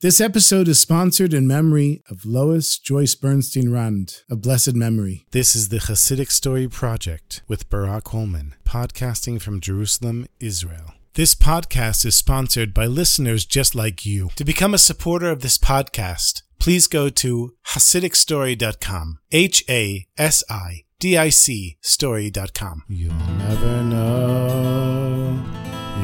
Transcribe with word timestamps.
This 0.00 0.20
episode 0.20 0.68
is 0.68 0.80
sponsored 0.80 1.34
in 1.34 1.48
memory 1.48 2.04
of 2.08 2.24
Lois 2.24 2.78
Joyce 2.78 3.16
Bernstein 3.16 3.68
Rand, 3.68 4.22
a 4.30 4.36
blessed 4.36 4.74
memory. 4.76 5.26
This 5.32 5.56
is 5.56 5.70
the 5.70 5.78
Hasidic 5.78 6.30
Story 6.30 6.68
Project 6.68 7.42
with 7.48 7.68
Barak 7.68 8.06
Hullman, 8.06 8.54
podcasting 8.64 9.42
from 9.42 9.60
Jerusalem, 9.60 10.28
Israel. 10.38 10.94
This 11.14 11.34
podcast 11.34 12.06
is 12.06 12.16
sponsored 12.16 12.72
by 12.72 12.86
listeners 12.86 13.44
just 13.44 13.74
like 13.74 14.06
you. 14.06 14.30
To 14.36 14.44
become 14.44 14.72
a 14.72 14.78
supporter 14.78 15.30
of 15.30 15.40
this 15.40 15.58
podcast, 15.58 16.42
please 16.60 16.86
go 16.86 17.08
to 17.08 17.54
HasidicStory.com. 17.66 19.18
H 19.32 19.64
A 19.68 20.06
S 20.16 20.44
I 20.48 20.84
D 21.00 21.18
I 21.18 21.30
C 21.30 21.76
Story.com. 21.80 22.84
You'll 22.86 23.14
never 23.14 23.82
know. 23.82 25.44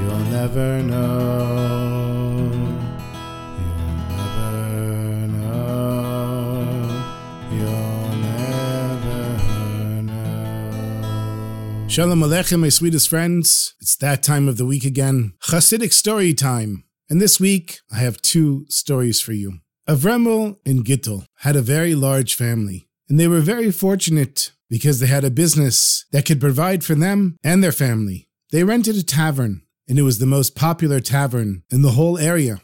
You'll 0.01 0.19
never 0.33 0.83
know. 0.83 1.84
Shalom 11.95 12.23
Aleichem, 12.23 12.59
my 12.59 12.71
sweetest 12.71 13.09
friends. 13.09 13.77
It's 13.81 13.95
that 13.99 14.21
time 14.25 14.49
of 14.49 14.57
the 14.57 14.67
week 14.67 14.85
again. 14.85 15.35
Hasidic 15.45 15.93
story 15.93 16.35
time. 16.35 16.83
And 17.09 17.21
this 17.21 17.39
week, 17.39 17.79
I 17.89 17.99
have 17.99 18.21
two 18.21 18.67
stories 18.69 19.21
for 19.21 19.33
you. 19.33 19.61
Avremel 19.89 20.57
and 20.67 20.85
Gittel 20.85 21.27
had 21.43 21.55
a 21.55 21.63
very 21.63 21.95
large 21.95 22.35
family, 22.35 22.89
and 23.09 23.21
they 23.21 23.29
were 23.29 23.39
very 23.39 23.71
fortunate 23.71 24.51
because 24.69 24.99
they 24.99 25.07
had 25.07 25.23
a 25.23 25.31
business 25.31 26.05
that 26.11 26.27
could 26.27 26.41
provide 26.41 26.83
for 26.83 26.97
them 26.97 27.37
and 27.45 27.63
their 27.63 27.71
family. 27.71 28.29
They 28.51 28.65
rented 28.65 28.97
a 28.97 29.05
tavern, 29.05 29.63
and 29.87 29.97
it 29.97 30.03
was 30.03 30.19
the 30.19 30.27
most 30.27 30.57
popular 30.57 30.99
tavern 30.99 31.63
in 31.71 31.83
the 31.83 31.93
whole 31.93 32.19
area. 32.19 32.61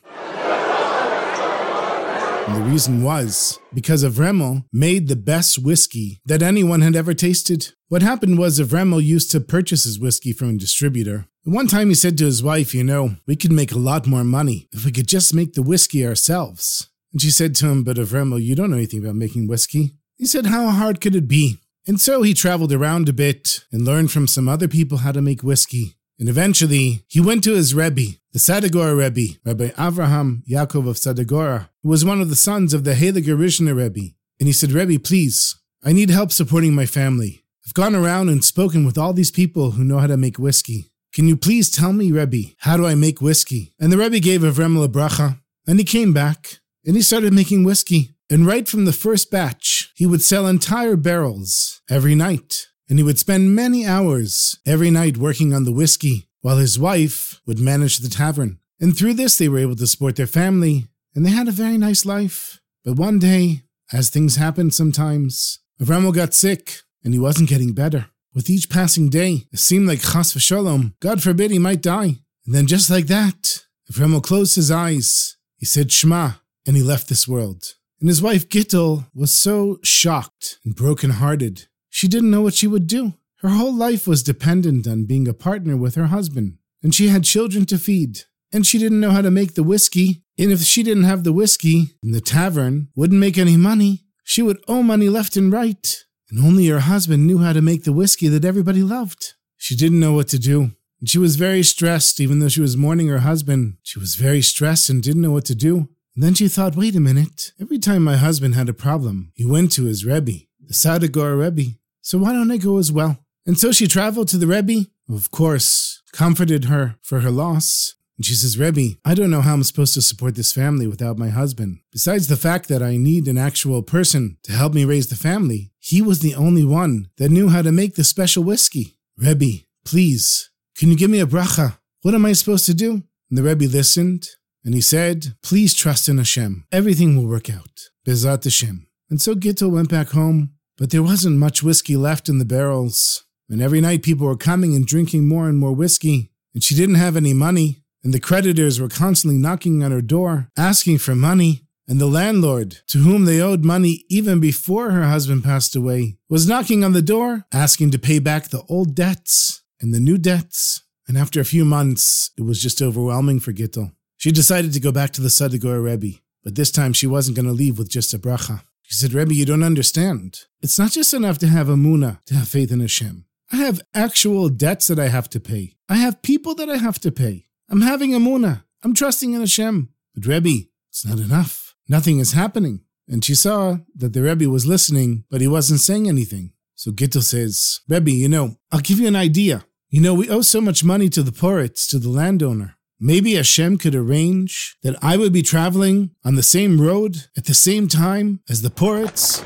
And 2.51 2.67
the 2.67 2.69
reason 2.69 3.05
was 3.05 3.61
because 3.73 4.03
Avremel 4.03 4.65
made 4.73 5.07
the 5.07 5.15
best 5.15 5.57
whiskey 5.57 6.21
that 6.27 6.43
anyone 6.43 6.81
had 6.81 6.97
ever 6.97 7.15
tasted. 7.15 7.69
What 7.87 8.03
happened 8.03 8.39
was 8.41 8.59
Avremel 8.59 9.01
used 9.01 9.31
to 9.31 9.41
purchase 9.41 9.85
his 9.85 10.01
whiskey 10.01 10.33
from 10.33 10.49
a 10.51 10.59
distributor. 10.59 11.29
One 11.45 11.69
time 11.69 11.91
he 11.91 11.95
said 11.95 12.19
to 12.19 12.25
his 12.25 12.43
wife, 12.43 12.75
You 12.75 12.83
know, 12.83 13.15
we 13.25 13.37
could 13.37 13.53
make 13.53 13.71
a 13.71 13.79
lot 13.79 14.09
more 14.09 14.25
money 14.25 14.69
if 14.73 14.85
we 14.85 14.91
could 14.91 15.07
just 15.07 15.33
make 15.33 15.53
the 15.53 15.63
whiskey 15.63 16.05
ourselves. 16.05 16.91
And 17.13 17.23
she 17.23 17.31
said 17.31 17.55
to 17.57 17.69
him, 17.69 17.85
But 17.85 18.01
uh, 18.01 18.03
Avremel, 18.03 18.43
you 18.43 18.57
don't 18.57 18.71
know 18.71 18.79
anything 18.79 18.99
about 18.99 19.15
making 19.15 19.47
whiskey. 19.47 19.93
He 20.17 20.27
said, 20.27 20.47
How 20.47 20.71
hard 20.71 21.01
could 21.01 21.15
it 21.15 21.29
be? 21.29 21.59
And 21.87 22.01
so 22.01 22.23
he 22.23 22.35
traveled 22.35 22.73
around 22.73 23.09
a 23.09 23.13
bit 23.13 23.65
and 23.71 23.85
learned 23.85 24.11
from 24.11 24.27
some 24.27 24.49
other 24.49 24.67
people 24.67 24.99
how 24.99 25.13
to 25.13 25.23
make 25.23 25.45
whiskey. 25.45 25.95
And 26.21 26.29
eventually, 26.29 27.03
he 27.09 27.19
went 27.19 27.43
to 27.45 27.55
his 27.55 27.75
Rebbe, 27.75 28.19
the 28.33 28.39
Sadagora 28.39 28.95
Rebbe, 28.95 29.39
Rabbi 29.43 29.71
Avraham 29.71 30.43
Yaakov 30.47 30.87
of 30.87 30.97
Sadagora, 30.97 31.71
who 31.83 31.89
was 31.89 32.05
one 32.05 32.21
of 32.21 32.29
the 32.29 32.37
sons 32.37 32.75
of 32.75 32.85
the 32.85 32.93
Heiliger 32.93 33.39
Rizhiner 33.39 33.75
Rebbe. 33.75 34.13
And 34.39 34.47
he 34.47 34.53
said, 34.53 34.73
Rebbe, 34.73 35.01
please, 35.01 35.57
I 35.83 35.95
need 35.95 36.11
help 36.11 36.31
supporting 36.31 36.75
my 36.75 36.85
family. 36.85 37.43
I've 37.67 37.73
gone 37.73 37.95
around 37.95 38.29
and 38.29 38.45
spoken 38.45 38.85
with 38.85 38.99
all 38.99 39.15
these 39.15 39.31
people 39.31 39.73
who 39.73 39.83
know 39.83 39.99
how 39.99 40.09
to 40.09 40.19
make 40.19 40.39
whiskey. 40.39 40.93
Can 41.15 41.27
you 41.27 41.39
please 41.39 41.71
tell 41.71 41.95
me, 41.95 42.13
Rebbe, 42.13 42.53
how 42.59 42.77
do 42.77 42.87
I 42.87 42.95
make 42.95 43.23
whiskey? 43.23 43.73
And 43.81 43.91
the 43.91 43.97
Rebbe 43.97 44.21
gave 44.21 44.43
Avremel 44.43 44.85
a 44.85 44.89
bracha, 44.89 45.41
and 45.67 45.79
he 45.79 45.85
came 45.85 46.13
back, 46.13 46.59
and 46.85 46.97
he 46.97 47.03
started 47.03 47.33
making 47.33 47.65
whiskey. 47.65 48.11
And 48.29 48.47
right 48.47 48.69
from 48.69 48.85
the 48.85 48.93
first 48.93 49.31
batch, 49.31 49.91
he 49.97 50.07
would 50.07 50.23
sell 50.23 50.47
entire 50.47 50.97
barrels 50.97 51.81
every 51.89 52.15
night. 52.15 52.69
And 52.91 52.99
he 52.99 53.05
would 53.05 53.19
spend 53.21 53.55
many 53.55 53.87
hours 53.87 54.59
every 54.67 54.91
night 54.91 55.17
working 55.17 55.55
on 55.55 55.65
the 55.65 55.73
whiskey, 55.73 56.29
while 56.41 56.59
his 56.59 56.79
wife 56.79 57.41
would 57.47 57.61
manage 57.61 57.99
the 57.99 58.09
tavern. 58.11 58.59
And 58.81 58.97
through 58.97 59.15
this, 59.15 59.39
they 59.39 59.49
were 59.49 59.61
able 59.61 59.77
to 59.77 59.87
support 59.87 60.17
their 60.17 60.27
family, 60.27 60.89
and 61.15 61.25
they 61.25 61.31
had 61.31 61.47
a 61.47 61.53
very 61.53 61.79
nice 61.79 62.05
life. 62.05 62.61
But 62.85 62.97
one 62.97 63.21
day, 63.21 63.63
as 63.93 64.11
things 64.11 64.37
happen 64.37 64.73
sometimes, 64.73 65.61
Avramo 65.81 66.13
got 66.13 66.35
sick, 66.35 66.81
and 67.05 67.15
he 67.15 67.21
wasn't 67.21 67.49
getting 67.49 67.75
better. 67.75 68.07
With 68.35 68.51
each 68.51 68.69
passing 68.69 69.09
day, 69.09 69.47
it 69.53 69.61
seemed 69.61 69.87
like 69.87 70.01
chas 70.03 70.35
v'shalom, 70.35 70.95
God 70.99 71.23
forbid 71.23 71.51
he 71.51 71.59
might 71.59 71.83
die. 71.83 72.17
And 72.45 72.55
then 72.55 72.67
just 72.67 72.91
like 72.91 73.07
that, 73.07 73.67
Avramo 73.91 74.21
closed 74.21 74.57
his 74.57 74.71
eyes, 74.71 75.37
he 75.57 75.67
said 75.67 75.93
Shema, 75.93 76.33
and 76.67 76.77
he 76.77 76.83
left 76.83 77.09
this 77.09 77.29
world. 77.29 77.75
And 78.01 78.09
his 78.09 78.23
wife 78.23 78.49
Gittel 78.49 79.07
was 79.15 79.33
so 79.33 79.79
shocked 79.85 80.59
and 80.65 80.75
broken-hearted. 80.75 81.67
She 81.91 82.09
didn't 82.09 82.31
know 82.31 82.41
what 82.41 82.55
she 82.55 82.67
would 82.67 82.87
do. 82.87 83.15
Her 83.41 83.51
whole 83.51 83.75
life 83.75 84.07
was 84.07 84.23
dependent 84.23 84.87
on 84.87 85.05
being 85.05 85.29
a 85.29 85.35
partner 85.35 85.77
with 85.77 85.97
her 85.97 86.07
husband, 86.07 86.59
and 86.83 86.95
she 86.95 87.09
had 87.09 87.25
children 87.25 87.67
to 87.67 87.79
feed. 87.79 88.21
And 88.53 88.67
she 88.67 88.79
didn't 88.79 89.01
know 89.01 89.11
how 89.11 89.23
to 89.23 89.31
make 89.31 89.55
the 89.55 89.63
whiskey, 89.63 90.23
and 90.39 90.51
if 90.51 90.61
she 90.61 90.83
didn't 90.83 91.05
have 91.05 91.25
the 91.25 91.33
whiskey, 91.33 91.97
and 92.03 92.15
the 92.15 92.21
tavern 92.21 92.89
wouldn't 92.97 93.21
make 93.21 93.39
any 93.39 93.57
money, 93.57 94.05
she 94.25 94.43
would 94.43 94.63
owe 94.67 94.83
money 94.83 95.09
left 95.09 95.37
and 95.37 95.53
right. 95.53 96.05
And 96.31 96.39
only 96.39 96.67
her 96.69 96.81
husband 96.81 97.27
knew 97.27 97.39
how 97.39 97.53
to 97.53 97.63
make 97.63 97.85
the 97.85 97.93
whiskey 97.93 98.29
that 98.29 98.45
everybody 98.45 98.83
loved. 98.83 99.35
She 99.57 99.75
didn't 99.75 100.01
know 100.01 100.13
what 100.13 100.29
to 100.29 100.39
do. 100.39 100.71
And 101.01 101.09
she 101.09 101.19
was 101.19 101.37
very 101.37 101.63
stressed, 101.63 102.21
even 102.21 102.39
though 102.39 102.49
she 102.49 102.61
was 102.61 102.77
mourning 102.77 103.09
her 103.09 103.21
husband. 103.21 103.79
She 103.83 103.99
was 103.99 104.15
very 104.15 104.43
stressed 104.43 104.91
and 104.91 105.03
didn't 105.03 105.23
know 105.23 105.33
what 105.33 105.47
to 105.47 105.55
do. 105.55 105.89
And 106.15 106.23
then 106.23 106.35
she 106.35 106.49
thought, 106.49 106.77
wait 106.77 106.95
a 106.95 107.01
minute. 107.01 107.53
Every 107.61 107.79
time 107.79 108.05
my 108.05 108.17
husband 108.17 108.55
had 108.55 108.69
a 108.69 108.75
problem, 108.75 109.33
he 109.35 109.47
went 109.47 109.73
to 109.73 109.85
his 109.85 110.05
Rebbe, 110.05 110.47
the 110.65 110.75
Sadagor 110.75 111.39
Rebbe. 111.39 111.77
So 112.11 112.19
why 112.19 112.33
don't 112.33 112.51
I 112.51 112.57
go 112.57 112.79
as 112.79 112.91
well? 112.91 113.21
And 113.47 113.57
so 113.57 113.71
she 113.71 113.87
traveled 113.87 114.27
to 114.31 114.37
the 114.37 114.49
Rebbe, 114.49 114.87
of 115.09 115.31
course 115.31 116.03
comforted 116.11 116.65
her 116.65 116.97
for 117.03 117.21
her 117.21 117.31
loss. 117.31 117.95
And 118.17 118.27
she 118.27 118.35
says, 118.35 118.59
Rebbe, 118.59 118.99
I 119.05 119.15
don't 119.15 119.31
know 119.31 119.43
how 119.43 119.53
I'm 119.53 119.63
supposed 119.63 119.95
to 119.95 120.03
support 120.03 120.35
this 120.35 120.53
family 120.53 120.89
without 120.89 121.19
my 121.19 121.29
husband. 121.29 121.79
Besides 121.93 122.27
the 122.27 122.37
fact 122.37 122.67
that 122.67 122.83
I 122.83 122.97
need 122.97 123.29
an 123.29 123.39
actual 123.39 123.85
person 123.85 124.39
to 124.43 124.51
help 124.51 124.75
me 124.75 124.85
raise 124.85 125.07
the 125.07 125.15
family, 125.15 125.71
he 125.79 126.03
was 126.03 126.19
the 126.19 126.35
only 126.35 126.65
one 126.65 127.11
that 127.19 127.31
knew 127.31 127.49
how 127.49 127.63
to 127.63 127.71
make 127.71 127.95
the 127.95 128.03
special 128.03 128.43
whiskey. 128.43 128.99
Rebbe, 129.17 129.63
please, 129.85 130.51
can 130.77 130.89
you 130.89 130.97
give 130.97 131.13
me 131.13 131.21
a 131.21 131.27
bracha? 131.27 131.79
What 132.03 132.17
am 132.17 132.27
I 132.27 132.33
supposed 132.33 132.67
to 132.67 132.75
do? 132.75 133.05
And 133.29 133.39
the 133.39 133.45
Rebbe 133.45 133.67
listened 133.67 134.31
and 134.65 134.75
he 134.75 134.81
said, 134.81 135.37
Please 135.45 135.75
trust 135.75 136.09
in 136.09 136.19
Hashem. 136.19 136.67
Everything 136.73 137.17
will 137.17 137.29
work 137.29 137.49
out. 137.49 137.89
Bezat 138.05 138.43
Hashem. 138.43 138.89
And 139.11 139.23
so 139.23 139.37
Gittel 139.37 139.71
went 139.71 139.91
back 139.91 140.09
home, 140.09 140.55
but 140.81 140.89
there 140.89 141.03
wasn't 141.03 141.37
much 141.37 141.63
whiskey 141.63 141.95
left 141.95 142.31
in 142.31 142.39
the 142.39 142.45
barrels. 142.47 143.25
And 143.51 143.61
every 143.61 143.83
night 143.83 144.03
people 144.03 144.27
were 144.27 144.37
coming 144.37 144.75
and 144.75 144.87
drinking 144.87 145.29
more 145.29 145.47
and 145.47 145.59
more 145.59 145.75
whiskey, 145.75 146.33
and 146.55 146.65
she 146.65 146.75
didn't 146.75 146.95
have 146.95 147.17
any 147.17 147.35
money. 147.35 147.85
And 148.03 148.15
the 148.15 148.19
creditors 148.19 148.81
were 148.81 148.89
constantly 148.89 149.39
knocking 149.39 149.85
on 149.85 149.91
her 149.91 150.01
door, 150.01 150.49
asking 150.57 150.99
for 150.99 151.15
money. 151.15 151.67
And 151.87 152.01
the 152.01 152.07
landlord, 152.07 152.79
to 152.87 152.99
whom 152.99 153.27
they 153.27 153.41
owed 153.41 153.63
money 153.63 154.05
even 154.09 154.41
before 154.41 154.93
her 154.93 155.03
husband 155.03 155.45
passed 155.45 155.77
away, 155.77 156.17
was 156.31 156.49
knocking 156.49 156.83
on 156.83 156.95
the 156.95 157.03
door, 157.03 157.45
asking 157.53 157.91
to 157.91 157.99
pay 157.99 158.19
back 158.19 158.49
the 158.49 158.63
old 158.69 158.95
debts 158.95 159.63
and 159.83 159.93
the 159.93 160.01
new 160.01 160.17
debts. 160.17 160.83
And 161.07 161.19
after 161.19 161.41
a 161.41 161.45
few 161.45 161.67
months, 161.67 162.31
it 162.39 162.43
was 162.43 162.63
just 162.63 162.81
overwhelming 162.81 163.41
for 163.41 163.53
Gittel. 163.53 163.93
She 164.17 164.33
decided 164.33 164.73
to 164.73 164.81
go 164.81 164.93
back 164.93 165.11
to 165.11 165.21
the 165.21 165.29
Sadagor 165.29 165.83
Rebbe, 165.83 166.21
but 166.43 166.55
this 166.55 166.71
time 166.71 166.95
she 166.95 167.07
wasn't 167.07 167.37
going 167.37 167.47
to 167.47 167.53
leave 167.53 167.79
with 167.79 167.91
just 167.91 168.15
a 168.15 168.19
bracha. 168.19 168.63
She 168.91 168.97
said, 168.97 169.13
Rebbe, 169.13 169.33
you 169.33 169.45
don't 169.45 169.63
understand. 169.63 170.41
It's 170.63 170.77
not 170.77 170.91
just 170.91 171.15
enough 171.15 171.39
to 171.39 171.47
have 171.47 171.69
emuna, 171.69 172.25
to 172.25 172.35
have 172.35 172.49
faith 172.49 172.73
in 172.73 172.81
Hashem. 172.81 173.25
I 173.53 173.57
have 173.57 173.81
actual 173.95 174.49
debts 174.49 174.89
that 174.89 174.99
I 174.99 175.07
have 175.07 175.31
to 175.31 175.39
pay. 175.39 175.77
I 175.89 175.95
have 175.95 176.23
people 176.23 176.57
that 176.57 176.69
I 176.69 176.77
have 176.77 176.99
to 177.01 177.13
pay. 177.13 177.47
I'm 177.69 177.83
having 177.83 178.11
emuna. 178.11 178.65
I'm 178.83 178.93
trusting 178.93 179.33
in 179.33 179.39
Hashem. 179.39 179.91
But 180.17 180.27
Rebbe, 180.27 180.67
it's 180.89 181.07
not 181.07 181.21
enough. 181.21 181.77
Nothing 181.89 182.19
is 182.19 182.33
happening. 182.33 182.81
And 183.07 183.25
she 183.25 183.37
saw 183.37 183.77
that 183.95 184.13
the 184.13 184.23
Rebbe 184.23 184.51
was 184.51 184.67
listening, 184.67 185.25
but 185.31 185.41
he 185.41 185.47
wasn't 185.47 185.81
saying 185.81 186.09
anything. 186.09 186.53
So 186.75 186.91
Gittel 186.91 187.23
says, 187.23 187.81
Rebbe, 187.89 188.11
you 188.11 188.29
know, 188.29 188.57
I'll 188.73 188.81
give 188.81 188.99
you 188.99 189.07
an 189.07 189.15
idea. 189.15 189.65
You 189.89 190.01
know, 190.01 190.15
we 190.15 190.29
owe 190.29 190.43
so 190.43 190.61
much 190.61 190.83
money 190.83 191.09
to 191.11 191.23
the 191.23 191.31
poritz, 191.31 191.87
to 191.91 192.01
the 192.01 192.09
landowner. 192.09 192.77
Maybe 193.03 193.33
Hashem 193.35 193.79
could 193.79 193.95
arrange 193.95 194.77
that 194.83 194.95
I 195.03 195.17
would 195.17 195.33
be 195.33 195.41
traveling 195.41 196.11
on 196.23 196.35
the 196.35 196.43
same 196.43 196.79
road 196.79 197.29
at 197.35 197.47
the 197.47 197.55
same 197.55 197.89
time 197.89 198.41
as 198.47 198.61
the 198.61 198.69
poritz. 198.69 199.41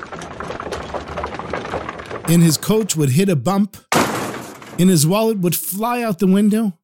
And 2.29 2.43
his 2.43 2.57
coach 2.57 2.97
would 2.97 3.11
hit 3.11 3.29
a 3.29 3.37
bump, 3.37 3.77
and 4.77 4.91
his 4.91 5.07
wallet 5.07 5.39
would 5.39 5.55
fly 5.55 6.03
out 6.03 6.19
the 6.19 6.27
window, 6.27 6.77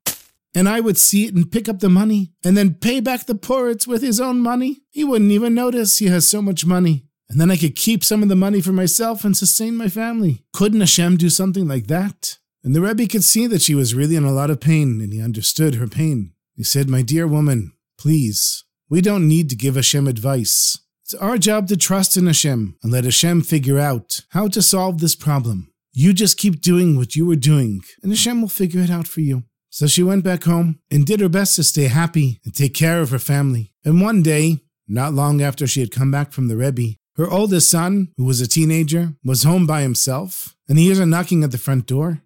and 0.54 0.68
I 0.68 0.78
would 0.78 0.96
see 0.96 1.26
it 1.26 1.34
and 1.34 1.50
pick 1.50 1.68
up 1.68 1.80
the 1.80 1.88
money, 1.88 2.34
and 2.44 2.56
then 2.56 2.74
pay 2.74 3.00
back 3.00 3.26
the 3.26 3.34
poritz 3.34 3.88
with 3.88 4.02
his 4.02 4.20
own 4.20 4.38
money. 4.38 4.82
He 4.90 5.02
wouldn't 5.02 5.32
even 5.32 5.54
notice 5.54 5.98
he 5.98 6.06
has 6.06 6.30
so 6.30 6.40
much 6.40 6.64
money. 6.64 7.08
And 7.28 7.40
then 7.40 7.50
I 7.50 7.56
could 7.56 7.74
keep 7.74 8.04
some 8.04 8.22
of 8.22 8.28
the 8.28 8.36
money 8.36 8.60
for 8.60 8.72
myself 8.72 9.24
and 9.24 9.36
sustain 9.36 9.76
my 9.76 9.88
family. 9.88 10.44
Couldn't 10.52 10.80
Hashem 10.80 11.16
do 11.16 11.30
something 11.30 11.66
like 11.66 11.86
that? 11.88 12.38
And 12.62 12.74
the 12.74 12.80
Rebbe 12.80 13.06
could 13.06 13.24
see 13.24 13.46
that 13.46 13.62
she 13.62 13.74
was 13.74 13.94
really 13.94 14.16
in 14.16 14.24
a 14.24 14.32
lot 14.32 14.50
of 14.50 14.60
pain, 14.60 15.00
and 15.00 15.12
he 15.12 15.20
understood 15.22 15.76
her 15.76 15.88
pain. 15.88 16.32
He 16.60 16.64
said, 16.64 16.90
My 16.90 17.00
dear 17.00 17.26
woman, 17.26 17.72
please, 17.96 18.64
we 18.90 19.00
don't 19.00 19.26
need 19.26 19.48
to 19.48 19.56
give 19.56 19.76
Hashem 19.76 20.06
advice. 20.06 20.78
It's 21.02 21.14
our 21.14 21.38
job 21.38 21.68
to 21.68 21.76
trust 21.78 22.18
in 22.18 22.26
Hashem 22.26 22.76
and 22.82 22.92
let 22.92 23.04
Hashem 23.04 23.44
figure 23.44 23.78
out 23.78 24.20
how 24.32 24.46
to 24.48 24.60
solve 24.60 25.00
this 25.00 25.16
problem. 25.16 25.72
You 25.94 26.12
just 26.12 26.36
keep 26.36 26.60
doing 26.60 26.98
what 26.98 27.16
you 27.16 27.24
were 27.24 27.34
doing, 27.34 27.80
and 28.02 28.12
Hashem 28.12 28.42
will 28.42 28.50
figure 28.50 28.82
it 28.82 28.90
out 28.90 29.08
for 29.08 29.22
you. 29.22 29.44
So 29.70 29.86
she 29.86 30.02
went 30.02 30.22
back 30.22 30.44
home 30.44 30.80
and 30.90 31.06
did 31.06 31.20
her 31.20 31.30
best 31.30 31.56
to 31.56 31.64
stay 31.64 31.84
happy 31.84 32.42
and 32.44 32.54
take 32.54 32.74
care 32.74 33.00
of 33.00 33.08
her 33.08 33.18
family. 33.18 33.72
And 33.82 34.02
one 34.02 34.22
day, 34.22 34.58
Not 34.86 35.14
long 35.14 35.40
after 35.40 35.66
she 35.66 35.80
had 35.80 35.92
come 35.92 36.10
back 36.10 36.30
from 36.30 36.48
the 36.48 36.58
Rebbe, 36.58 36.96
her 37.16 37.30
oldest 37.30 37.70
son, 37.70 38.08
who 38.18 38.24
was 38.26 38.42
a 38.42 38.46
teenager, 38.46 39.14
was 39.24 39.44
home 39.44 39.66
by 39.66 39.80
himself, 39.80 40.56
and 40.68 40.76
he 40.78 40.84
hears 40.84 40.98
a 40.98 41.06
knocking 41.06 41.42
at 41.42 41.52
the 41.52 41.58
front 41.58 41.86
door. 41.86 42.20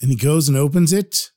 And 0.00 0.08
he 0.08 0.16
goes 0.16 0.48
and 0.48 0.56
opens 0.56 0.94
it. 0.94 1.30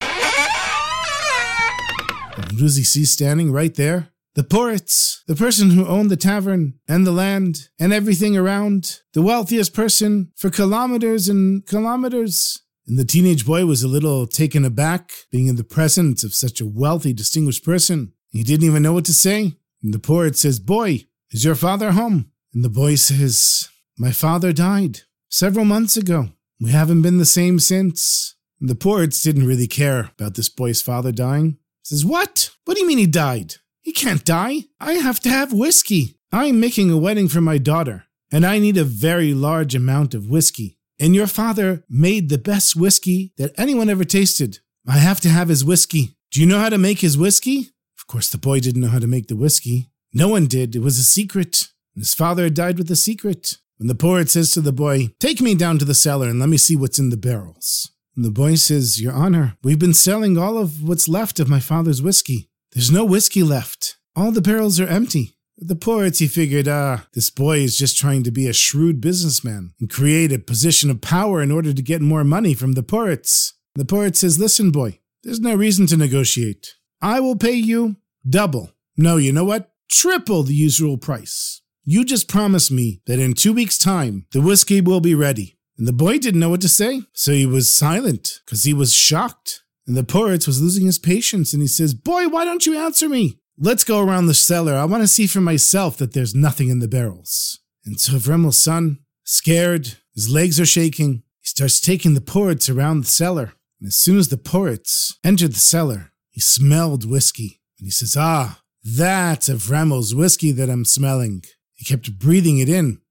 And 2.35 2.51
who 2.51 2.57
does 2.57 2.75
he 2.75 2.83
see 2.83 3.05
standing 3.05 3.51
right 3.51 3.73
there? 3.75 4.09
The 4.35 4.43
Poritz, 4.43 5.23
the 5.27 5.35
person 5.35 5.71
who 5.71 5.85
owned 5.85 6.09
the 6.09 6.17
tavern 6.17 6.79
and 6.87 7.05
the 7.05 7.11
land 7.11 7.69
and 7.79 7.93
everything 7.93 8.35
around, 8.35 9.01
the 9.13 9.21
wealthiest 9.21 9.75
person 9.75 10.31
for 10.35 10.49
kilometers 10.49 11.29
and 11.29 11.65
kilometers. 11.67 12.61
And 12.87 12.97
the 12.97 13.05
teenage 13.05 13.45
boy 13.45 13.65
was 13.65 13.83
a 13.83 13.87
little 13.87 14.25
taken 14.25 14.65
aback 14.65 15.11
being 15.31 15.47
in 15.47 15.55
the 15.55 15.63
presence 15.63 16.23
of 16.23 16.33
such 16.33 16.59
a 16.59 16.65
wealthy, 16.65 17.13
distinguished 17.13 17.63
person. 17.63 18.13
He 18.29 18.43
didn't 18.43 18.65
even 18.65 18.81
know 18.81 18.93
what 18.93 19.05
to 19.05 19.13
say. 19.13 19.53
And 19.83 19.93
the 19.93 19.99
Poritz 19.99 20.37
says, 20.37 20.59
Boy, 20.59 21.05
is 21.29 21.45
your 21.45 21.55
father 21.55 21.91
home? 21.91 22.31
And 22.53 22.63
the 22.63 22.69
boy 22.69 22.95
says, 22.95 23.69
My 23.99 24.11
father 24.11 24.51
died 24.51 25.01
several 25.29 25.65
months 25.65 25.95
ago. 25.95 26.29
We 26.59 26.71
haven't 26.71 27.03
been 27.03 27.19
the 27.19 27.25
same 27.25 27.59
since. 27.59 28.35
And 28.59 28.67
the 28.67 28.75
Poritz 28.75 29.21
didn't 29.21 29.45
really 29.45 29.67
care 29.67 30.11
about 30.17 30.33
this 30.35 30.49
boy's 30.49 30.81
father 30.81 31.11
dying. 31.11 31.57
Says, 31.83 32.05
What? 32.05 32.49
What 32.65 32.75
do 32.75 32.81
you 32.81 32.87
mean 32.87 32.97
he 32.97 33.07
died? 33.07 33.55
He 33.81 33.91
can't 33.91 34.23
die. 34.23 34.65
I 34.79 34.93
have 34.93 35.19
to 35.21 35.29
have 35.29 35.53
whiskey. 35.53 36.17
I'm 36.31 36.59
making 36.59 36.89
a 36.89 36.97
wedding 36.97 37.27
for 37.27 37.41
my 37.41 37.57
daughter, 37.57 38.05
and 38.31 38.45
I 38.45 38.57
need 38.57 38.77
a 38.77 38.83
very 38.83 39.33
large 39.33 39.75
amount 39.75 40.13
of 40.13 40.29
whiskey. 40.29 40.79
And 40.99 41.13
your 41.13 41.27
father 41.27 41.83
made 41.89 42.29
the 42.29 42.37
best 42.37 42.75
whiskey 42.75 43.33
that 43.37 43.53
anyone 43.57 43.89
ever 43.89 44.03
tasted. 44.03 44.59
I 44.87 44.97
have 44.97 45.19
to 45.21 45.29
have 45.29 45.49
his 45.49 45.65
whiskey. 45.65 46.15
Do 46.31 46.39
you 46.39 46.47
know 46.47 46.59
how 46.59 46.69
to 46.69 46.77
make 46.77 46.99
his 46.99 47.17
whiskey? 47.17 47.69
Of 47.99 48.07
course, 48.07 48.29
the 48.29 48.37
boy 48.37 48.59
didn't 48.59 48.81
know 48.81 48.87
how 48.87 48.99
to 48.99 49.07
make 49.07 49.27
the 49.27 49.35
whiskey. 49.35 49.89
No 50.13 50.27
one 50.27 50.47
did. 50.47 50.75
It 50.75 50.81
was 50.81 50.97
a 50.97 51.03
secret. 51.03 51.69
His 51.95 52.13
father 52.13 52.43
had 52.45 52.53
died 52.53 52.77
with 52.77 52.87
the 52.87 52.95
secret. 52.95 53.57
And 53.79 53.89
the 53.89 53.95
Poritz 53.95 54.29
says 54.29 54.51
to 54.51 54.61
the 54.61 54.71
boy, 54.71 55.09
Take 55.19 55.41
me 55.41 55.55
down 55.55 55.77
to 55.79 55.85
the 55.85 55.93
cellar 55.93 56.29
and 56.29 56.39
let 56.39 56.49
me 56.49 56.57
see 56.57 56.75
what's 56.75 56.99
in 56.99 57.09
the 57.09 57.17
barrels. 57.17 57.91
And 58.15 58.23
the 58.23 58.31
boy 58.31 58.55
says, 58.55 59.01
Your 59.01 59.13
Honor, 59.13 59.57
we've 59.63 59.79
been 59.79 59.93
selling 59.93 60.37
all 60.37 60.57
of 60.57 60.83
what's 60.83 61.07
left 61.07 61.39
of 61.39 61.49
my 61.49 61.59
father's 61.59 62.01
whiskey. 62.01 62.49
There's 62.73 62.91
no 62.91 63.05
whiskey 63.05 63.43
left. 63.43 63.97
All 64.15 64.31
the 64.31 64.41
barrels 64.41 64.79
are 64.79 64.87
empty. 64.87 65.35
The 65.57 66.11
he 66.17 66.27
figured, 66.27 66.67
ah, 66.67 67.07
this 67.13 67.29
boy 67.29 67.59
is 67.59 67.77
just 67.77 67.97
trying 67.97 68.23
to 68.23 68.31
be 68.31 68.47
a 68.47 68.53
shrewd 68.53 68.99
businessman 68.99 69.73
and 69.79 69.89
create 69.89 70.31
a 70.31 70.39
position 70.39 70.89
of 70.89 71.01
power 71.01 71.41
in 71.41 71.51
order 71.51 71.73
to 71.73 71.81
get 71.81 72.01
more 72.01 72.23
money 72.23 72.53
from 72.53 72.73
the 72.73 72.83
Poritz. 72.83 73.53
The 73.75 73.85
Poritz 73.85 74.17
says, 74.17 74.39
Listen, 74.39 74.71
boy, 74.71 74.99
there's 75.23 75.39
no 75.39 75.55
reason 75.55 75.87
to 75.87 75.97
negotiate. 75.97 76.75
I 77.01 77.19
will 77.19 77.35
pay 77.35 77.53
you 77.53 77.97
double. 78.27 78.71
No, 78.97 79.17
you 79.17 79.31
know 79.31 79.45
what? 79.45 79.71
Triple 79.89 80.43
the 80.43 80.55
usual 80.55 80.97
price. 80.97 81.61
You 81.85 82.03
just 82.03 82.27
promise 82.27 82.71
me 82.71 83.01
that 83.05 83.19
in 83.19 83.33
two 83.33 83.53
weeks' 83.53 83.77
time, 83.77 84.25
the 84.31 84.41
whiskey 84.41 84.81
will 84.81 85.01
be 85.01 85.15
ready. 85.15 85.57
And 85.77 85.87
the 85.87 85.93
boy 85.93 86.17
didn't 86.19 86.39
know 86.39 86.49
what 86.49 86.61
to 86.61 86.69
say, 86.69 87.01
so 87.13 87.31
he 87.31 87.45
was 87.45 87.71
silent 87.71 88.41
because 88.45 88.63
he 88.63 88.73
was 88.73 88.93
shocked. 88.93 89.63
And 89.87 89.97
the 89.97 90.03
Poritz 90.03 90.47
was 90.47 90.61
losing 90.61 90.85
his 90.85 90.99
patience 90.99 91.53
and 91.53 91.61
he 91.61 91.67
says, 91.67 91.93
Boy, 91.93 92.27
why 92.27 92.45
don't 92.45 92.65
you 92.65 92.77
answer 92.77 93.09
me? 93.09 93.39
Let's 93.57 93.83
go 93.83 93.99
around 93.99 94.27
the 94.27 94.33
cellar. 94.33 94.75
I 94.75 94.85
want 94.85 95.03
to 95.03 95.07
see 95.07 95.27
for 95.27 95.41
myself 95.41 95.97
that 95.97 96.13
there's 96.13 96.33
nothing 96.33 96.69
in 96.69 96.79
the 96.79 96.87
barrels. 96.87 97.59
And 97.85 97.99
so 97.99 98.13
Vremel's 98.13 98.61
son, 98.61 98.99
scared, 99.23 99.97
his 100.13 100.29
legs 100.29 100.59
are 100.59 100.65
shaking, 100.65 101.23
he 101.39 101.47
starts 101.47 101.81
taking 101.81 102.13
the 102.13 102.21
Poritz 102.21 102.73
around 102.73 103.01
the 103.01 103.07
cellar. 103.07 103.53
And 103.79 103.87
as 103.87 103.95
soon 103.95 104.17
as 104.17 104.29
the 104.29 104.37
Poritz 104.37 105.13
entered 105.23 105.53
the 105.53 105.59
cellar, 105.59 106.13
he 106.29 106.39
smelled 106.39 107.09
whiskey. 107.09 107.61
And 107.77 107.85
he 107.87 107.91
says, 107.91 108.15
Ah, 108.17 108.61
that's 108.83 109.49
Vremel's 109.49 110.15
whiskey 110.15 110.51
that 110.51 110.69
I'm 110.69 110.85
smelling. 110.85 111.43
He 111.73 111.85
kept 111.85 112.17
breathing 112.17 112.59
it 112.59 112.69
in. 112.69 113.01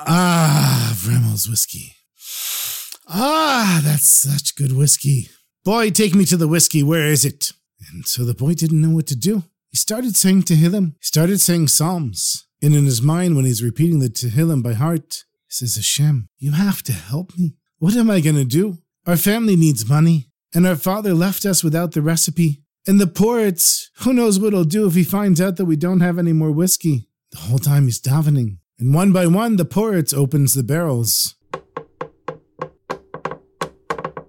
Ah, 0.00 0.92
Vremel's 0.96 1.48
whiskey. 1.48 1.94
Ah, 3.08 3.80
that's 3.82 4.08
such 4.08 4.54
good 4.54 4.72
whiskey. 4.72 5.28
Boy, 5.64 5.90
take 5.90 6.14
me 6.14 6.24
to 6.26 6.36
the 6.36 6.48
whiskey. 6.48 6.82
Where 6.82 7.06
is 7.06 7.24
it? 7.24 7.52
And 7.90 8.06
so 8.06 8.24
the 8.24 8.34
boy 8.34 8.54
didn't 8.54 8.80
know 8.80 8.90
what 8.90 9.06
to 9.08 9.16
do. 9.16 9.44
He 9.70 9.76
started 9.76 10.16
saying 10.16 10.42
Tehillim. 10.42 10.94
He 11.00 11.04
started 11.04 11.40
saying 11.40 11.68
Psalms. 11.68 12.46
And 12.62 12.74
in 12.74 12.84
his 12.84 13.02
mind, 13.02 13.36
when 13.36 13.44
he's 13.44 13.62
repeating 13.62 13.98
the 13.98 14.08
Tehillim 14.08 14.62
by 14.62 14.74
heart, 14.74 15.24
he 15.46 15.50
says, 15.52 15.76
Hashem, 15.76 16.28
you 16.38 16.52
have 16.52 16.82
to 16.84 16.92
help 16.92 17.36
me. 17.38 17.54
What 17.78 17.96
am 17.96 18.10
I 18.10 18.20
going 18.20 18.36
to 18.36 18.44
do? 18.44 18.78
Our 19.06 19.16
family 19.16 19.56
needs 19.56 19.88
money, 19.88 20.30
and 20.54 20.66
our 20.66 20.76
father 20.76 21.14
left 21.14 21.46
us 21.46 21.62
without 21.62 21.92
the 21.92 22.02
recipe. 22.02 22.62
And 22.86 23.00
the 23.00 23.06
Poritz, 23.06 23.88
who 23.98 24.12
knows 24.12 24.38
what 24.38 24.52
he'll 24.52 24.64
do 24.64 24.86
if 24.86 24.94
he 24.94 25.04
finds 25.04 25.40
out 25.40 25.56
that 25.56 25.66
we 25.66 25.76
don't 25.76 26.00
have 26.00 26.18
any 26.18 26.32
more 26.32 26.50
whiskey? 26.50 27.08
The 27.30 27.38
whole 27.38 27.58
time 27.58 27.84
he's 27.84 28.00
davening. 28.00 28.58
And 28.78 28.94
one 28.94 29.12
by 29.12 29.26
one, 29.26 29.56
the 29.56 29.64
Poritz 29.64 30.14
opens 30.14 30.54
the 30.54 30.62
barrels. 30.62 31.34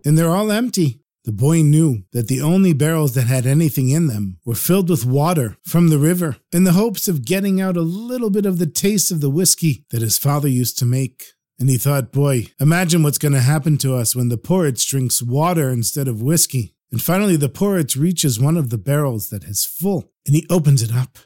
And 0.03 0.17
they're 0.17 0.29
all 0.29 0.51
empty. 0.51 1.01
The 1.25 1.31
boy 1.33 1.61
knew 1.61 2.03
that 2.13 2.27
the 2.27 2.41
only 2.41 2.73
barrels 2.73 3.13
that 3.13 3.27
had 3.27 3.45
anything 3.45 3.89
in 3.89 4.07
them 4.07 4.39
were 4.45 4.55
filled 4.55 4.89
with 4.89 5.05
water 5.05 5.57
from 5.63 5.89
the 5.89 5.99
river 5.99 6.37
in 6.51 6.63
the 6.63 6.71
hopes 6.71 7.07
of 7.07 7.25
getting 7.25 7.61
out 7.61 7.77
a 7.77 7.81
little 7.81 8.31
bit 8.31 8.47
of 8.47 8.57
the 8.57 8.65
taste 8.65 9.11
of 9.11 9.21
the 9.21 9.29
whiskey 9.29 9.85
that 9.91 10.01
his 10.01 10.17
father 10.17 10.47
used 10.47 10.79
to 10.79 10.85
make. 10.85 11.33
And 11.59 11.69
he 11.69 11.77
thought, 11.77 12.11
boy, 12.11 12.47
imagine 12.59 13.03
what's 13.03 13.17
going 13.17 13.33
to 13.33 13.41
happen 13.41 13.77
to 13.79 13.95
us 13.95 14.15
when 14.15 14.29
the 14.29 14.37
Poritz 14.37 14.87
drinks 14.87 15.21
water 15.21 15.69
instead 15.69 16.07
of 16.07 16.23
whiskey. 16.23 16.73
And 16.91 16.99
finally, 16.99 17.35
the 17.35 17.49
Poritz 17.49 17.95
reaches 17.95 18.39
one 18.39 18.57
of 18.57 18.71
the 18.71 18.77
barrels 18.79 19.29
that 19.29 19.43
is 19.43 19.65
full 19.65 20.11
and 20.25 20.35
he 20.35 20.47
opens 20.49 20.81
it 20.81 20.95
up. 20.95 21.19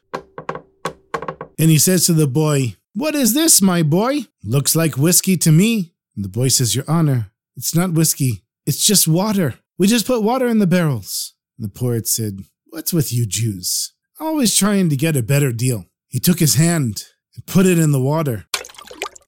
And 1.57 1.69
he 1.69 1.77
says 1.77 2.05
to 2.07 2.13
the 2.13 2.27
boy, 2.27 2.75
What 2.95 3.15
is 3.15 3.33
this, 3.33 3.59
my 3.59 3.81
boy? 3.81 4.27
Looks 4.43 4.75
like 4.75 4.97
whiskey 4.97 5.35
to 5.37 5.51
me. 5.51 5.93
The 6.15 6.29
boy 6.29 6.49
says, 6.49 6.75
Your 6.75 6.85
Honor, 6.87 7.31
it's 7.55 7.75
not 7.75 7.93
whiskey, 7.93 8.43
it's 8.67 8.85
just 8.85 9.07
water. 9.07 9.55
We 9.79 9.87
just 9.87 10.05
put 10.05 10.21
water 10.21 10.45
in 10.45 10.59
the 10.59 10.67
barrels. 10.67 11.33
The 11.57 11.69
Poritz 11.69 12.07
said, 12.07 12.41
What's 12.67 12.93
with 12.93 13.11
you 13.11 13.25
Jews? 13.25 13.93
Always 14.19 14.55
trying 14.55 14.89
to 14.89 14.95
get 14.95 15.15
a 15.15 15.23
better 15.23 15.51
deal. 15.51 15.85
He 16.07 16.19
took 16.19 16.37
his 16.39 16.53
hand 16.55 17.05
and 17.35 17.45
put 17.47 17.65
it 17.65 17.79
in 17.79 17.91
the 17.91 18.01
water 18.01 18.45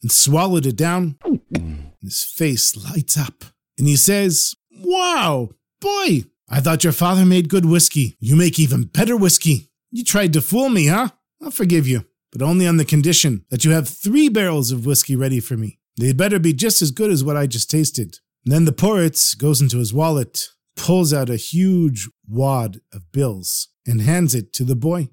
and 0.03 0.11
swallowed 0.11 0.67
it 0.67 0.75
down. 0.75 1.17
And 1.55 1.91
his 2.03 2.23
face 2.23 2.75
lights 2.77 3.17
up. 3.17 3.45
And 3.79 3.87
he 3.87 3.95
says, 3.95 4.53
Wow, 4.79 5.49
boy, 5.81 6.25
I 6.47 6.59
thought 6.59 6.83
your 6.83 6.93
father 6.93 7.25
made 7.25 7.49
good 7.49 7.65
whiskey. 7.65 8.15
You 8.19 8.35
make 8.35 8.59
even 8.59 8.83
better 8.83 9.17
whiskey. 9.17 9.71
You 9.89 10.03
tried 10.03 10.33
to 10.33 10.41
fool 10.41 10.69
me, 10.69 10.85
huh? 10.87 11.09
I'll 11.41 11.49
forgive 11.49 11.87
you, 11.87 12.05
but 12.35 12.45
only 12.45 12.67
on 12.67 12.75
the 12.75 12.83
condition 12.83 13.45
that 13.49 13.63
you 13.63 13.71
have 13.71 13.87
three 13.87 14.27
barrels 14.27 14.69
of 14.69 14.85
whiskey 14.85 15.15
ready 15.15 15.39
for 15.39 15.55
me. 15.55 15.79
They'd 15.97 16.17
better 16.17 16.37
be 16.37 16.51
just 16.51 16.81
as 16.81 16.91
good 16.91 17.09
as 17.09 17.23
what 17.23 17.37
I 17.37 17.47
just 17.47 17.71
tasted. 17.71 18.19
And 18.43 18.53
then 18.53 18.65
the 18.65 18.73
Poritz 18.73 19.37
goes 19.37 19.61
into 19.61 19.77
his 19.77 19.93
wallet, 19.93 20.49
pulls 20.75 21.13
out 21.13 21.29
a 21.29 21.37
huge 21.37 22.09
wad 22.27 22.81
of 22.91 23.09
bills, 23.13 23.69
and 23.87 24.01
hands 24.01 24.35
it 24.35 24.51
to 24.51 24.65
the 24.65 24.75
boy. 24.75 25.07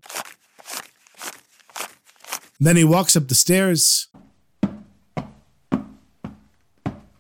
Then 2.58 2.74
he 2.74 2.82
walks 2.82 3.14
up 3.14 3.28
the 3.28 3.36
stairs 3.36 4.08
and 4.60 4.98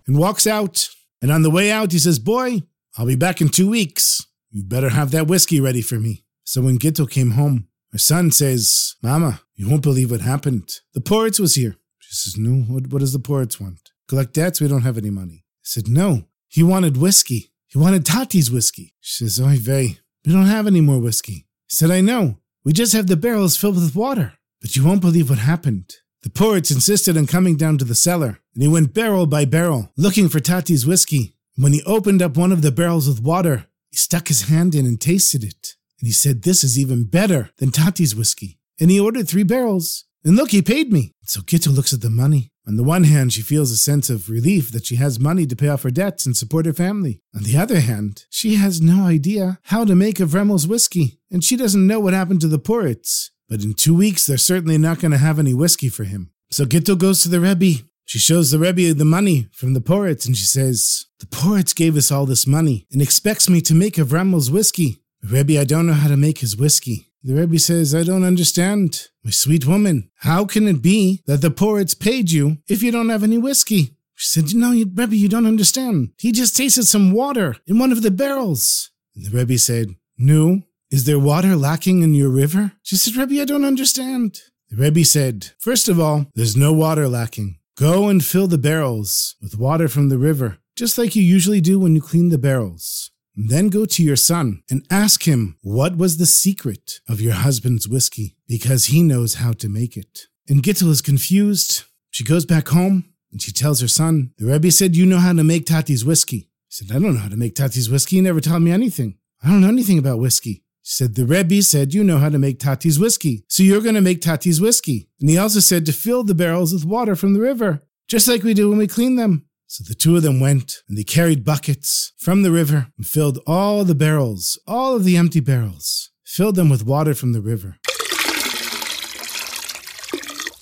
walks 0.08 0.48
out. 0.48 0.88
And 1.20 1.30
on 1.30 1.42
the 1.42 1.50
way 1.50 1.70
out, 1.70 1.92
he 1.92 2.00
says, 2.00 2.18
Boy, 2.18 2.62
I'll 2.98 3.06
be 3.06 3.14
back 3.14 3.40
in 3.40 3.50
two 3.50 3.70
weeks. 3.70 4.26
You 4.50 4.64
better 4.64 4.88
have 4.88 5.12
that 5.12 5.28
whiskey 5.28 5.60
ready 5.60 5.80
for 5.80 6.00
me. 6.00 6.24
So 6.42 6.60
when 6.60 6.80
Gittel 6.80 7.08
came 7.08 7.30
home, 7.32 7.68
her 7.92 7.98
son 7.98 8.30
says, 8.30 8.96
Mama, 9.02 9.42
you 9.54 9.68
won't 9.68 9.82
believe 9.82 10.10
what 10.10 10.22
happened. 10.22 10.80
The 10.94 11.00
Poritz 11.00 11.38
was 11.38 11.54
here. 11.54 11.76
She 11.98 12.14
says, 12.14 12.36
No, 12.38 12.62
what, 12.72 12.86
what 12.88 13.00
does 13.00 13.12
the 13.12 13.18
Poritz 13.18 13.60
want? 13.60 13.90
Collect 14.08 14.32
debts? 14.32 14.60
We 14.60 14.68
don't 14.68 14.82
have 14.82 14.98
any 14.98 15.10
money. 15.10 15.44
I 15.44 15.64
said, 15.64 15.88
No, 15.88 16.24
he 16.48 16.62
wanted 16.62 16.96
whiskey. 16.96 17.52
He 17.66 17.78
wanted 17.78 18.04
Tati's 18.04 18.50
whiskey. 18.50 18.94
She 19.00 19.24
says, 19.24 19.40
Oy 19.40 19.56
vey, 19.58 19.98
we 20.24 20.32
don't 20.32 20.46
have 20.46 20.66
any 20.66 20.80
more 20.80 20.98
whiskey. 20.98 21.46
I 21.46 21.74
said, 21.74 21.90
I 21.90 22.00
know. 22.00 22.38
We 22.64 22.72
just 22.72 22.92
have 22.92 23.08
the 23.08 23.16
barrels 23.16 23.56
filled 23.56 23.76
with 23.76 23.96
water. 23.96 24.34
But 24.60 24.76
you 24.76 24.84
won't 24.84 25.00
believe 25.00 25.28
what 25.28 25.40
happened. 25.40 25.92
The 26.22 26.30
Poritz 26.30 26.70
insisted 26.70 27.16
on 27.16 27.26
coming 27.26 27.56
down 27.56 27.78
to 27.78 27.84
the 27.84 27.96
cellar, 27.96 28.38
and 28.54 28.62
he 28.62 28.68
went 28.68 28.94
barrel 28.94 29.26
by 29.26 29.44
barrel, 29.44 29.90
looking 29.96 30.28
for 30.28 30.38
Tati's 30.38 30.86
whiskey. 30.86 31.36
When 31.56 31.72
he 31.72 31.82
opened 31.82 32.22
up 32.22 32.36
one 32.36 32.52
of 32.52 32.62
the 32.62 32.70
barrels 32.70 33.08
with 33.08 33.20
water, 33.20 33.66
he 33.90 33.96
stuck 33.96 34.28
his 34.28 34.42
hand 34.42 34.74
in 34.74 34.86
and 34.86 35.00
tasted 35.00 35.42
it. 35.42 35.74
And 36.02 36.08
he 36.08 36.12
said, 36.12 36.42
This 36.42 36.64
is 36.64 36.76
even 36.76 37.04
better 37.04 37.50
than 37.58 37.70
Tati's 37.70 38.16
whiskey. 38.16 38.58
And 38.80 38.90
he 38.90 38.98
ordered 38.98 39.28
three 39.28 39.44
barrels. 39.44 40.04
And 40.24 40.34
look, 40.34 40.50
he 40.50 40.60
paid 40.60 40.92
me. 40.92 41.12
So 41.22 41.40
Gittel 41.42 41.74
looks 41.74 41.92
at 41.92 42.00
the 42.00 42.10
money. 42.10 42.50
On 42.66 42.76
the 42.76 42.82
one 42.82 43.04
hand, 43.04 43.32
she 43.32 43.42
feels 43.42 43.70
a 43.70 43.76
sense 43.76 44.10
of 44.10 44.28
relief 44.28 44.72
that 44.72 44.86
she 44.86 44.96
has 44.96 45.20
money 45.20 45.46
to 45.46 45.56
pay 45.56 45.68
off 45.68 45.84
her 45.84 45.90
debts 45.90 46.26
and 46.26 46.36
support 46.36 46.66
her 46.66 46.72
family. 46.72 47.20
On 47.34 47.44
the 47.44 47.56
other 47.56 47.80
hand, 47.80 48.26
she 48.30 48.56
has 48.56 48.80
no 48.80 49.04
idea 49.04 49.60
how 49.64 49.84
to 49.84 49.94
make 49.94 50.16
Avremel's 50.16 50.66
whiskey, 50.66 51.20
and 51.30 51.44
she 51.44 51.56
doesn't 51.56 51.86
know 51.86 52.00
what 52.00 52.14
happened 52.14 52.40
to 52.40 52.48
the 52.48 52.58
Poritz. 52.58 53.30
But 53.48 53.62
in 53.62 53.74
two 53.74 53.94
weeks, 53.94 54.26
they're 54.26 54.38
certainly 54.38 54.78
not 54.78 54.98
going 54.98 55.12
to 55.12 55.18
have 55.18 55.38
any 55.38 55.54
whiskey 55.54 55.88
for 55.88 56.04
him. 56.04 56.32
So 56.50 56.64
Gittel 56.64 56.98
goes 56.98 57.22
to 57.22 57.28
the 57.28 57.40
Rebbe. 57.40 57.84
She 58.04 58.18
shows 58.18 58.50
the 58.50 58.58
Rebbe 58.58 58.94
the 58.94 59.04
money 59.04 59.48
from 59.52 59.74
the 59.74 59.80
Poritz, 59.80 60.26
and 60.26 60.36
she 60.36 60.44
says, 60.44 61.06
The 61.20 61.26
Poritz 61.26 61.74
gave 61.74 61.96
us 61.96 62.10
all 62.10 62.26
this 62.26 62.46
money 62.46 62.86
and 62.92 63.00
expects 63.00 63.48
me 63.48 63.60
to 63.62 63.74
make 63.74 63.94
Avremel's 63.94 64.50
whiskey. 64.50 65.01
Rebbe, 65.30 65.60
I 65.60 65.64
don't 65.64 65.86
know 65.86 65.92
how 65.92 66.08
to 66.08 66.16
make 66.16 66.38
his 66.38 66.56
whiskey. 66.56 67.08
The 67.22 67.34
Rebbe 67.34 67.58
says, 67.58 67.94
I 67.94 68.02
don't 68.02 68.24
understand. 68.24 69.08
My 69.24 69.30
sweet 69.30 69.64
woman, 69.64 70.10
how 70.16 70.44
can 70.44 70.66
it 70.66 70.82
be 70.82 71.22
that 71.26 71.40
the 71.40 71.50
poritz 71.50 71.98
paid 71.98 72.32
you 72.32 72.58
if 72.66 72.82
you 72.82 72.90
don't 72.90 73.10
have 73.10 73.22
any 73.22 73.38
whiskey? 73.38 73.96
She 74.16 74.40
said, 74.40 74.54
No, 74.54 74.72
you, 74.72 74.90
Rebbe, 74.92 75.14
you 75.14 75.28
don't 75.28 75.46
understand. 75.46 76.10
He 76.18 76.32
just 76.32 76.56
tasted 76.56 76.84
some 76.84 77.12
water 77.12 77.56
in 77.66 77.78
one 77.78 77.92
of 77.92 78.02
the 78.02 78.10
barrels. 78.10 78.90
And 79.14 79.24
the 79.24 79.30
Rebbe 79.30 79.58
said, 79.58 79.94
No, 80.18 80.62
is 80.90 81.04
there 81.04 81.18
water 81.20 81.54
lacking 81.54 82.02
in 82.02 82.14
your 82.14 82.28
river? 82.28 82.72
She 82.82 82.96
said, 82.96 83.14
Rebbe, 83.14 83.40
I 83.40 83.44
don't 83.44 83.64
understand. 83.64 84.40
The 84.70 84.76
Rebbe 84.76 85.04
said, 85.04 85.52
First 85.60 85.88
of 85.88 86.00
all, 86.00 86.26
there's 86.34 86.56
no 86.56 86.72
water 86.72 87.06
lacking. 87.06 87.58
Go 87.76 88.08
and 88.08 88.24
fill 88.24 88.48
the 88.48 88.58
barrels 88.58 89.36
with 89.40 89.56
water 89.58 89.86
from 89.86 90.08
the 90.08 90.18
river, 90.18 90.58
just 90.76 90.98
like 90.98 91.14
you 91.14 91.22
usually 91.22 91.60
do 91.60 91.78
when 91.78 91.94
you 91.94 92.02
clean 92.02 92.30
the 92.30 92.38
barrels. 92.38 93.11
Then 93.34 93.68
go 93.68 93.86
to 93.86 94.02
your 94.02 94.16
son 94.16 94.62
and 94.70 94.86
ask 94.90 95.26
him 95.26 95.56
what 95.62 95.96
was 95.96 96.18
the 96.18 96.26
secret 96.26 97.00
of 97.08 97.20
your 97.20 97.32
husband's 97.32 97.88
whiskey, 97.88 98.36
because 98.46 98.86
he 98.86 99.02
knows 99.02 99.34
how 99.34 99.52
to 99.52 99.68
make 99.68 99.96
it. 99.96 100.26
And 100.48 100.62
Gittel 100.62 100.90
is 100.90 101.00
confused. 101.00 101.84
She 102.10 102.24
goes 102.24 102.44
back 102.44 102.68
home 102.68 103.06
and 103.30 103.40
she 103.40 103.52
tells 103.52 103.80
her 103.80 103.88
son, 103.88 104.32
The 104.38 104.46
Rebbe 104.46 104.70
said 104.70 104.96
you 104.96 105.06
know 105.06 105.18
how 105.18 105.32
to 105.32 105.42
make 105.42 105.64
Tati's 105.64 106.04
whiskey. 106.04 106.36
He 106.36 106.46
said, 106.68 106.90
I 106.90 106.98
don't 106.98 107.14
know 107.14 107.20
how 107.20 107.28
to 107.28 107.36
make 107.36 107.54
Tati's 107.54 107.88
whiskey. 107.88 108.16
He 108.16 108.22
never 108.22 108.40
taught 108.40 108.60
me 108.60 108.70
anything. 108.70 109.18
I 109.42 109.48
don't 109.48 109.62
know 109.62 109.68
anything 109.68 109.98
about 109.98 110.18
whiskey. 110.18 110.62
She 110.82 110.94
said, 110.94 111.14
The 111.14 111.24
Rebbe 111.24 111.62
said 111.62 111.94
you 111.94 112.04
know 112.04 112.18
how 112.18 112.28
to 112.28 112.38
make 112.38 112.58
Tati's 112.58 112.98
whiskey, 112.98 113.44
so 113.48 113.62
you're 113.62 113.80
going 113.80 113.94
to 113.94 114.00
make 114.00 114.20
Tati's 114.20 114.60
whiskey. 114.60 115.08
And 115.20 115.30
he 115.30 115.38
also 115.38 115.60
said 115.60 115.86
to 115.86 115.92
fill 115.92 116.24
the 116.24 116.34
barrels 116.34 116.72
with 116.72 116.84
water 116.84 117.16
from 117.16 117.34
the 117.34 117.40
river, 117.40 117.82
just 118.08 118.28
like 118.28 118.42
we 118.42 118.52
do 118.52 118.68
when 118.68 118.78
we 118.78 118.86
clean 118.86 119.16
them. 119.16 119.46
So 119.72 119.82
the 119.88 119.94
two 119.94 120.16
of 120.16 120.22
them 120.22 120.38
went, 120.38 120.82
and 120.86 120.98
they 120.98 121.02
carried 121.02 121.46
buckets 121.46 122.12
from 122.18 122.42
the 122.42 122.50
river 122.50 122.88
and 122.98 123.06
filled 123.06 123.38
all 123.46 123.84
the 123.84 123.94
barrels, 123.94 124.60
all 124.66 124.94
of 124.94 125.04
the 125.04 125.16
empty 125.16 125.40
barrels, 125.40 126.10
filled 126.26 126.56
them 126.56 126.68
with 126.68 126.84
water 126.84 127.14
from 127.14 127.32
the 127.32 127.40
river. 127.40 127.78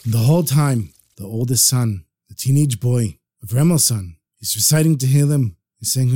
And 0.04 0.14
the 0.14 0.24
whole 0.26 0.44
time, 0.44 0.92
the 1.16 1.24
oldest 1.24 1.66
son, 1.66 2.04
the 2.28 2.36
teenage 2.36 2.78
boy 2.78 3.18
of 3.42 3.52
Remel's 3.52 3.84
son, 3.84 4.14
is 4.40 4.54
reciting 4.54 4.96
to 4.98 5.06
Tehillim. 5.06 5.56
He's 5.80 5.92
saying, 5.92 6.10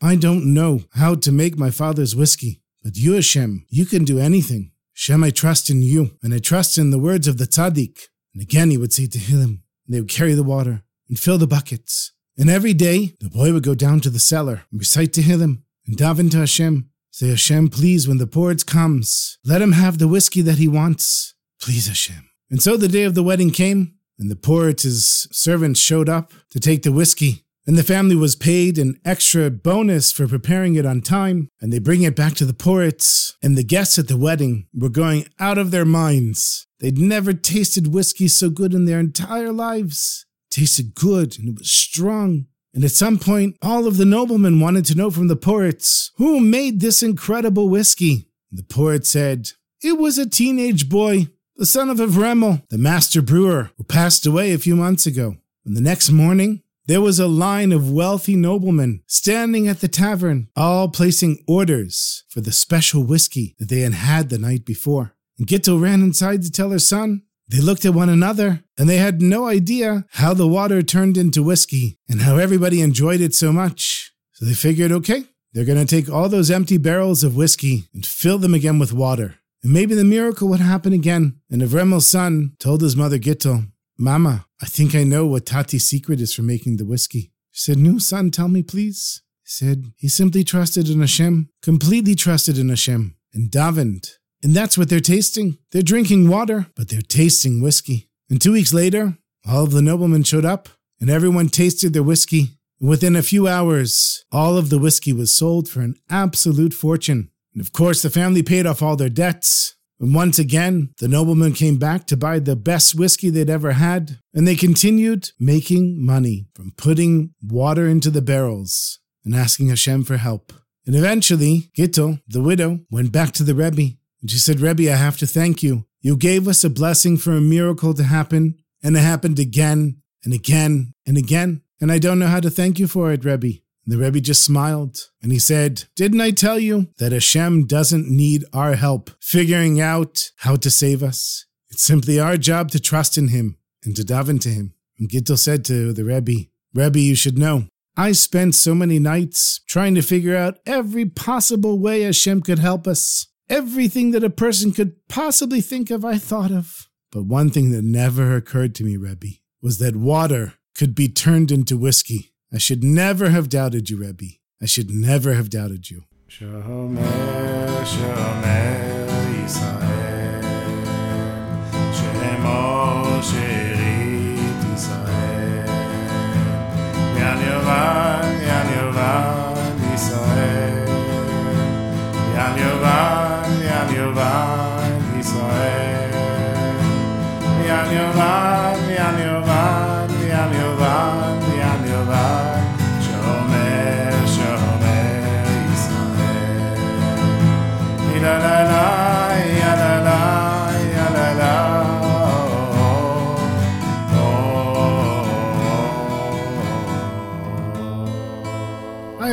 I 0.00 0.16
don't 0.16 0.54
know 0.54 0.80
how 0.94 1.16
to 1.16 1.30
make 1.30 1.58
my 1.58 1.70
father's 1.70 2.16
whiskey, 2.16 2.62
but 2.82 2.96
you, 2.96 3.12
Hashem, 3.12 3.66
you 3.68 3.84
can 3.84 4.04
do 4.04 4.18
anything. 4.18 4.72
Hashem, 4.94 5.22
I 5.22 5.28
trust 5.28 5.68
in 5.68 5.82
you, 5.82 6.12
and 6.22 6.32
I 6.32 6.38
trust 6.38 6.78
in 6.78 6.88
the 6.88 6.98
words 6.98 7.28
of 7.28 7.36
the 7.36 7.44
tzaddik. 7.44 8.08
And 8.32 8.42
again, 8.42 8.70
he 8.70 8.78
would 8.78 8.94
say 8.94 9.06
to 9.06 9.18
Tehillim, 9.18 9.60
and 9.84 9.90
they 9.90 10.00
would 10.00 10.08
carry 10.08 10.32
the 10.32 10.42
water 10.42 10.84
and 11.08 11.18
fill 11.18 11.38
the 11.38 11.46
buckets. 11.46 12.12
And 12.36 12.48
every 12.48 12.72
day, 12.72 13.14
the 13.20 13.30
boy 13.30 13.52
would 13.52 13.64
go 13.64 13.74
down 13.74 14.00
to 14.00 14.10
the 14.10 14.20
cellar 14.20 14.62
and 14.70 14.78
recite 14.78 15.12
to 15.14 15.22
Tehillim 15.22 15.62
and 15.86 15.96
daven 15.96 16.30
to 16.30 16.38
Hashem. 16.38 16.88
Say, 17.10 17.30
Hashem, 17.30 17.70
please, 17.70 18.06
when 18.06 18.18
the 18.18 18.26
poritz 18.26 18.64
comes, 18.64 19.38
let 19.44 19.60
him 19.60 19.72
have 19.72 19.98
the 19.98 20.06
whiskey 20.06 20.40
that 20.42 20.58
he 20.58 20.68
wants. 20.68 21.34
Please, 21.60 21.88
Hashem. 21.88 22.30
And 22.50 22.62
so 22.62 22.76
the 22.76 22.86
day 22.86 23.02
of 23.02 23.14
the 23.14 23.24
wedding 23.24 23.50
came, 23.50 23.94
and 24.20 24.30
the 24.30 24.36
poritz's 24.36 25.26
servants 25.32 25.80
showed 25.80 26.08
up 26.08 26.32
to 26.50 26.60
take 26.60 26.84
the 26.84 26.92
whiskey. 26.92 27.44
And 27.66 27.76
the 27.76 27.82
family 27.82 28.14
was 28.14 28.36
paid 28.36 28.78
an 28.78 29.00
extra 29.04 29.50
bonus 29.50 30.12
for 30.12 30.28
preparing 30.28 30.76
it 30.76 30.86
on 30.86 31.00
time, 31.00 31.48
and 31.60 31.72
they 31.72 31.80
bring 31.80 32.02
it 32.02 32.14
back 32.14 32.34
to 32.34 32.46
the 32.46 32.54
poritz. 32.54 33.34
And 33.42 33.58
the 33.58 33.64
guests 33.64 33.98
at 33.98 34.06
the 34.06 34.16
wedding 34.16 34.68
were 34.72 34.88
going 34.88 35.28
out 35.40 35.58
of 35.58 35.72
their 35.72 35.84
minds. 35.84 36.66
They'd 36.78 36.98
never 36.98 37.32
tasted 37.32 37.92
whiskey 37.92 38.28
so 38.28 38.48
good 38.48 38.72
in 38.72 38.84
their 38.84 39.00
entire 39.00 39.52
lives 39.52 40.24
tasted 40.58 40.94
good 40.94 41.38
and 41.38 41.48
it 41.48 41.58
was 41.58 41.70
strong. 41.70 42.46
And 42.74 42.84
at 42.84 42.90
some 42.90 43.18
point, 43.18 43.56
all 43.62 43.86
of 43.86 43.96
the 43.96 44.04
noblemen 44.04 44.60
wanted 44.60 44.84
to 44.86 44.94
know 44.94 45.10
from 45.10 45.28
the 45.28 45.36
poritz 45.36 46.10
who 46.16 46.40
made 46.40 46.80
this 46.80 47.02
incredible 47.02 47.68
whiskey. 47.68 48.28
The 48.52 48.62
poritz 48.62 49.06
said, 49.06 49.52
It 49.82 49.98
was 49.98 50.18
a 50.18 50.28
teenage 50.28 50.88
boy, 50.88 51.28
the 51.56 51.66
son 51.66 51.90
of 51.90 51.98
Avremel, 51.98 52.62
the 52.68 52.78
master 52.78 53.22
brewer, 53.22 53.70
who 53.76 53.84
passed 53.84 54.26
away 54.26 54.52
a 54.52 54.58
few 54.58 54.76
months 54.76 55.06
ago. 55.06 55.36
And 55.64 55.76
the 55.76 55.80
next 55.80 56.10
morning, 56.10 56.62
there 56.86 57.00
was 57.00 57.20
a 57.20 57.26
line 57.26 57.72
of 57.72 57.92
wealthy 57.92 58.34
noblemen 58.34 59.02
standing 59.06 59.68
at 59.68 59.80
the 59.80 59.88
tavern, 59.88 60.48
all 60.56 60.88
placing 60.88 61.44
orders 61.46 62.24
for 62.28 62.40
the 62.40 62.52
special 62.52 63.02
whiskey 63.02 63.54
that 63.58 63.68
they 63.68 63.80
had 63.80 63.94
had 63.94 64.28
the 64.28 64.38
night 64.38 64.64
before. 64.64 65.14
And 65.38 65.46
Gittel 65.46 65.80
ran 65.80 66.02
inside 66.02 66.42
to 66.42 66.50
tell 66.50 66.70
her 66.70 66.78
son, 66.78 67.22
they 67.48 67.60
looked 67.60 67.84
at 67.84 67.94
one 67.94 68.08
another 68.08 68.62
and 68.76 68.88
they 68.88 68.98
had 68.98 69.22
no 69.22 69.46
idea 69.46 70.04
how 70.12 70.34
the 70.34 70.46
water 70.46 70.82
turned 70.82 71.16
into 71.16 71.42
whiskey 71.42 71.98
and 72.08 72.22
how 72.22 72.36
everybody 72.36 72.80
enjoyed 72.80 73.20
it 73.20 73.34
so 73.34 73.52
much. 73.52 74.12
So 74.32 74.44
they 74.44 74.54
figured, 74.54 74.92
okay, 74.92 75.24
they're 75.52 75.64
going 75.64 75.84
to 75.84 75.86
take 75.86 76.12
all 76.12 76.28
those 76.28 76.50
empty 76.50 76.76
barrels 76.76 77.24
of 77.24 77.36
whiskey 77.36 77.84
and 77.94 78.04
fill 78.04 78.38
them 78.38 78.54
again 78.54 78.78
with 78.78 78.92
water. 78.92 79.36
And 79.62 79.72
maybe 79.72 79.94
the 79.94 80.04
miracle 80.04 80.48
would 80.48 80.60
happen 80.60 80.92
again. 80.92 81.40
And 81.50 81.62
Avremel's 81.62 82.06
son 82.06 82.52
told 82.58 82.82
his 82.82 82.96
mother 82.96 83.18
Gittel, 83.18 83.72
Mama, 83.98 84.46
I 84.62 84.66
think 84.66 84.94
I 84.94 85.02
know 85.02 85.26
what 85.26 85.46
Tati's 85.46 85.88
secret 85.88 86.20
is 86.20 86.34
for 86.34 86.42
making 86.42 86.76
the 86.76 86.84
whiskey. 86.84 87.32
She 87.50 87.62
said, 87.62 87.78
No, 87.78 87.98
son, 87.98 88.30
tell 88.30 88.48
me, 88.48 88.62
please. 88.62 89.22
He 89.42 89.50
said, 89.50 89.86
He 89.96 90.06
simply 90.06 90.44
trusted 90.44 90.88
in 90.88 91.00
Hashem, 91.00 91.48
completely 91.62 92.14
trusted 92.14 92.58
in 92.58 92.68
Hashem, 92.68 93.16
and 93.32 93.50
davened 93.50 94.17
and 94.42 94.54
that's 94.54 94.78
what 94.78 94.88
they're 94.88 95.00
tasting. 95.00 95.58
They're 95.72 95.82
drinking 95.82 96.28
water, 96.28 96.66
but 96.76 96.88
they're 96.88 97.00
tasting 97.02 97.62
whiskey. 97.62 98.08
And 98.30 98.40
two 98.40 98.52
weeks 98.52 98.72
later, 98.72 99.18
all 99.48 99.64
of 99.64 99.72
the 99.72 99.82
noblemen 99.82 100.22
showed 100.22 100.44
up, 100.44 100.68
and 101.00 101.10
everyone 101.10 101.48
tasted 101.48 101.92
their 101.92 102.02
whiskey. 102.02 102.58
Within 102.80 103.16
a 103.16 103.22
few 103.22 103.48
hours, 103.48 104.24
all 104.30 104.56
of 104.56 104.70
the 104.70 104.78
whiskey 104.78 105.12
was 105.12 105.34
sold 105.34 105.68
for 105.68 105.80
an 105.80 105.96
absolute 106.08 106.74
fortune. 106.74 107.30
And 107.52 107.60
of 107.60 107.72
course, 107.72 108.02
the 108.02 108.10
family 108.10 108.42
paid 108.42 108.66
off 108.66 108.82
all 108.82 108.94
their 108.94 109.08
debts. 109.08 109.74
And 109.98 110.14
once 110.14 110.38
again, 110.38 110.90
the 110.98 111.08
noblemen 111.08 111.54
came 111.54 111.76
back 111.76 112.06
to 112.06 112.16
buy 112.16 112.38
the 112.38 112.54
best 112.54 112.94
whiskey 112.94 113.30
they'd 113.30 113.50
ever 113.50 113.72
had, 113.72 114.20
and 114.32 114.46
they 114.46 114.54
continued 114.54 115.30
making 115.40 116.04
money 116.04 116.46
from 116.54 116.72
putting 116.76 117.34
water 117.42 117.88
into 117.88 118.10
the 118.10 118.22
barrels 118.22 119.00
and 119.24 119.34
asking 119.34 119.70
Hashem 119.70 120.04
for 120.04 120.18
help. 120.18 120.52
And 120.86 120.94
eventually, 120.94 121.70
Gittel, 121.76 122.22
the 122.28 122.40
widow, 122.40 122.80
went 122.90 123.10
back 123.10 123.32
to 123.32 123.42
the 123.42 123.54
Rebbe 123.54 123.97
and 124.20 124.30
she 124.30 124.38
said, 124.38 124.60
Rebbe, 124.60 124.90
I 124.92 124.96
have 124.96 125.18
to 125.18 125.26
thank 125.26 125.62
you. 125.62 125.86
You 126.00 126.16
gave 126.16 126.48
us 126.48 126.64
a 126.64 126.70
blessing 126.70 127.16
for 127.16 127.32
a 127.32 127.40
miracle 127.40 127.94
to 127.94 128.04
happen, 128.04 128.56
and 128.82 128.96
it 128.96 129.00
happened 129.00 129.38
again 129.38 130.02
and 130.24 130.32
again 130.32 130.94
and 131.06 131.16
again. 131.16 131.62
And 131.80 131.92
I 131.92 131.98
don't 131.98 132.18
know 132.18 132.26
how 132.26 132.40
to 132.40 132.50
thank 132.50 132.78
you 132.78 132.88
for 132.88 133.12
it, 133.12 133.24
Rebbe. 133.24 133.60
And 133.84 133.94
the 133.94 133.98
Rebbe 133.98 134.20
just 134.20 134.44
smiled 134.44 134.98
and 135.22 135.32
he 135.32 135.38
said, 135.38 135.84
Didn't 135.96 136.20
I 136.20 136.30
tell 136.30 136.58
you 136.58 136.88
that 136.98 137.12
Hashem 137.12 137.66
doesn't 137.66 138.10
need 138.10 138.44
our 138.52 138.74
help 138.74 139.10
figuring 139.20 139.80
out 139.80 140.30
how 140.38 140.56
to 140.56 140.70
save 140.70 141.02
us? 141.02 141.46
It's 141.70 141.84
simply 141.84 142.18
our 142.18 142.36
job 142.36 142.70
to 142.72 142.80
trust 142.80 143.16
in 143.16 143.28
Him 143.28 143.56
and 143.84 143.94
to 143.96 144.02
daven 144.02 144.40
to 144.42 144.48
Him. 144.48 144.74
And 144.98 145.08
Gittel 145.08 145.38
said 145.38 145.64
to 145.66 145.92
the 145.92 146.04
Rebbe, 146.04 146.48
Rebbe, 146.74 147.00
you 147.00 147.14
should 147.14 147.38
know, 147.38 147.64
I 147.96 148.12
spent 148.12 148.54
so 148.54 148.74
many 148.74 148.98
nights 148.98 149.60
trying 149.66 149.94
to 149.94 150.02
figure 150.02 150.36
out 150.36 150.58
every 150.66 151.06
possible 151.06 151.78
way 151.78 152.02
Hashem 152.02 152.42
could 152.42 152.58
help 152.58 152.86
us. 152.86 153.26
Everything 153.50 154.10
that 154.10 154.22
a 154.22 154.28
person 154.28 154.72
could 154.72 155.08
possibly 155.08 155.62
think 155.62 155.90
of, 155.90 156.04
I 156.04 156.18
thought 156.18 156.50
of. 156.50 156.88
But 157.10 157.24
one 157.24 157.48
thing 157.48 157.70
that 157.70 157.82
never 157.82 158.36
occurred 158.36 158.74
to 158.76 158.84
me, 158.84 158.98
Rebbe, 158.98 159.38
was 159.62 159.78
that 159.78 159.96
water 159.96 160.54
could 160.74 160.94
be 160.94 161.08
turned 161.08 161.50
into 161.50 161.78
whiskey. 161.78 162.34
I 162.52 162.58
should 162.58 162.84
never 162.84 163.30
have 163.30 163.48
doubted 163.48 163.88
you, 163.88 163.96
Rebbe. 163.96 164.36
I 164.62 164.66
should 164.66 164.90
never 164.90 165.32
have 165.32 165.48
doubted 165.48 165.90
you. 165.90 166.02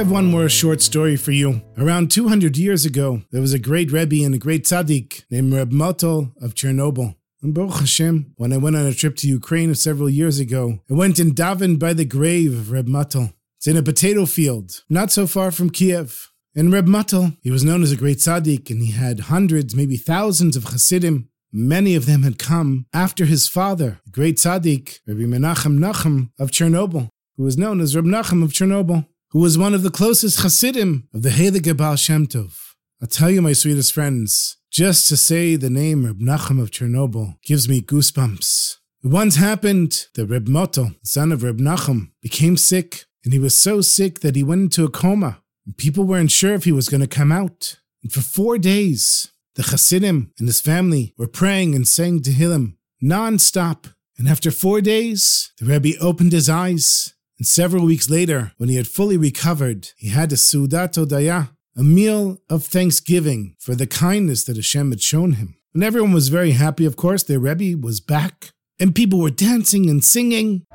Have 0.05 0.11
one 0.11 0.27
more 0.27 0.47
short 0.49 0.83
story 0.83 1.15
for 1.15 1.31
you. 1.31 1.63
Around 1.79 2.11
200 2.11 2.57
years 2.57 2.85
ago, 2.85 3.23
there 3.31 3.41
was 3.41 3.53
a 3.53 3.57
great 3.59 3.91
Rebbe 3.91 4.23
and 4.23 4.35
a 4.35 4.37
great 4.37 4.63
tzaddik 4.63 5.23
named 5.31 5.51
Reb 5.51 5.71
Mottel 5.71 6.31
of 6.39 6.53
Chernobyl. 6.53 7.15
And 7.41 7.55
Baruch 7.55 7.79
Hashem, 7.79 8.33
when 8.35 8.53
I 8.53 8.57
went 8.57 8.75
on 8.75 8.85
a 8.85 8.93
trip 8.93 9.15
to 9.15 9.27
Ukraine 9.27 9.73
several 9.73 10.07
years 10.07 10.37
ago, 10.37 10.77
I 10.91 10.93
went 10.93 11.17
and 11.17 11.35
davened 11.35 11.79
by 11.79 11.93
the 11.93 12.05
grave 12.05 12.53
of 12.53 12.69
Reb 12.69 12.85
Mottel. 12.85 13.33
It's 13.57 13.65
in 13.65 13.77
a 13.77 13.81
potato 13.81 14.27
field, 14.27 14.83
not 14.91 15.11
so 15.11 15.25
far 15.25 15.49
from 15.49 15.71
Kiev. 15.71 16.31
And 16.55 16.71
Reb 16.71 16.85
Mottel, 16.85 17.35
he 17.41 17.49
was 17.49 17.63
known 17.63 17.81
as 17.81 17.91
a 17.91 17.97
great 17.97 18.19
tzaddik, 18.19 18.69
and 18.69 18.83
he 18.83 18.91
had 18.91 19.21
hundreds, 19.21 19.73
maybe 19.73 19.97
thousands 19.97 20.55
of 20.55 20.65
Hasidim. 20.65 21.29
Many 21.51 21.95
of 21.95 22.05
them 22.05 22.21
had 22.21 22.37
come 22.37 22.85
after 22.93 23.25
his 23.25 23.47
father, 23.47 24.01
the 24.05 24.11
great 24.11 24.35
tzaddik, 24.35 24.99
Rabbi 25.07 25.21
Menachem 25.21 25.79
Nachum 25.79 26.29
of 26.37 26.51
Chernobyl, 26.51 27.09
who 27.37 27.43
was 27.43 27.57
known 27.57 27.81
as 27.81 27.95
Reb 27.95 28.05
Nachum 28.05 28.43
of 28.43 28.51
Chernobyl, 28.51 29.07
who 29.35 29.41
was 29.41 29.57
one 29.57 29.73
of 29.73 29.83
the 29.83 29.91
closest 29.91 30.39
Hasidim 30.39 31.09
of 31.13 31.21
the 31.21 31.29
Heilige 31.29 31.75
Baal 31.75 31.97
Shem 31.97 32.25
Tov. 32.25 32.53
I'll 33.01 33.09
tell 33.09 33.29
you, 33.29 33.41
my 33.41 33.51
sweetest 33.51 33.91
friends, 33.91 34.55
just 34.71 35.09
to 35.09 35.17
say 35.17 35.57
the 35.57 35.69
name 35.69 36.05
Reb 36.05 36.21
Nachum 36.21 36.61
of 36.61 36.71
Chernobyl 36.71 37.35
gives 37.43 37.67
me 37.67 37.81
goosebumps. 37.81 38.77
It 39.03 39.07
once 39.09 39.35
happened 39.35 40.07
that 40.15 40.27
Reb 40.27 40.47
Mottel, 40.47 40.95
son 41.03 41.33
of 41.33 41.43
Reb 41.43 41.59
Nachum, 41.59 42.11
became 42.21 42.55
sick, 42.55 43.03
and 43.25 43.33
he 43.33 43.39
was 43.39 43.59
so 43.59 43.81
sick 43.81 44.21
that 44.21 44.37
he 44.37 44.43
went 44.43 44.61
into 44.61 44.85
a 44.85 44.89
coma. 44.89 45.41
And 45.65 45.75
people 45.75 46.05
weren't 46.05 46.31
sure 46.31 46.53
if 46.53 46.63
he 46.63 46.71
was 46.71 46.87
going 46.87 47.01
to 47.01 47.05
come 47.05 47.33
out. 47.33 47.81
And 48.03 48.13
for 48.13 48.21
four 48.21 48.57
days, 48.57 49.33
the 49.55 49.63
Hasidim 49.63 50.31
and 50.39 50.47
his 50.47 50.61
family 50.61 51.13
were 51.17 51.27
praying 51.27 51.75
and 51.75 51.85
saying 51.85 52.21
Tehillim 52.21 52.77
non-stop. 53.01 53.87
And 54.17 54.29
after 54.29 54.49
four 54.49 54.79
days, 54.79 55.51
the 55.59 55.65
Rebbe 55.65 55.99
opened 55.99 56.31
his 56.31 56.47
eyes. 56.49 57.14
And 57.37 57.45
several 57.45 57.85
weeks 57.85 58.09
later, 58.09 58.53
when 58.57 58.69
he 58.69 58.75
had 58.75 58.87
fully 58.87 59.17
recovered, 59.17 59.89
he 59.97 60.09
had 60.09 60.31
a 60.31 60.35
Seudat 60.35 60.93
Hodaya, 60.93 61.49
a 61.75 61.83
meal 61.83 62.39
of 62.49 62.63
thanksgiving 62.63 63.55
for 63.59 63.75
the 63.75 63.87
kindness 63.87 64.45
that 64.45 64.55
Hashem 64.55 64.91
had 64.91 65.01
shown 65.01 65.33
him. 65.33 65.55
And 65.73 65.83
everyone 65.83 66.13
was 66.13 66.29
very 66.29 66.51
happy, 66.51 66.85
of 66.85 66.95
course. 66.95 67.23
Their 67.23 67.39
Rebbe 67.39 67.77
was 67.85 67.99
back, 67.99 68.51
and 68.79 68.95
people 68.95 69.19
were 69.19 69.29
dancing 69.29 69.89
and 69.89 70.01
singing. 70.01 70.65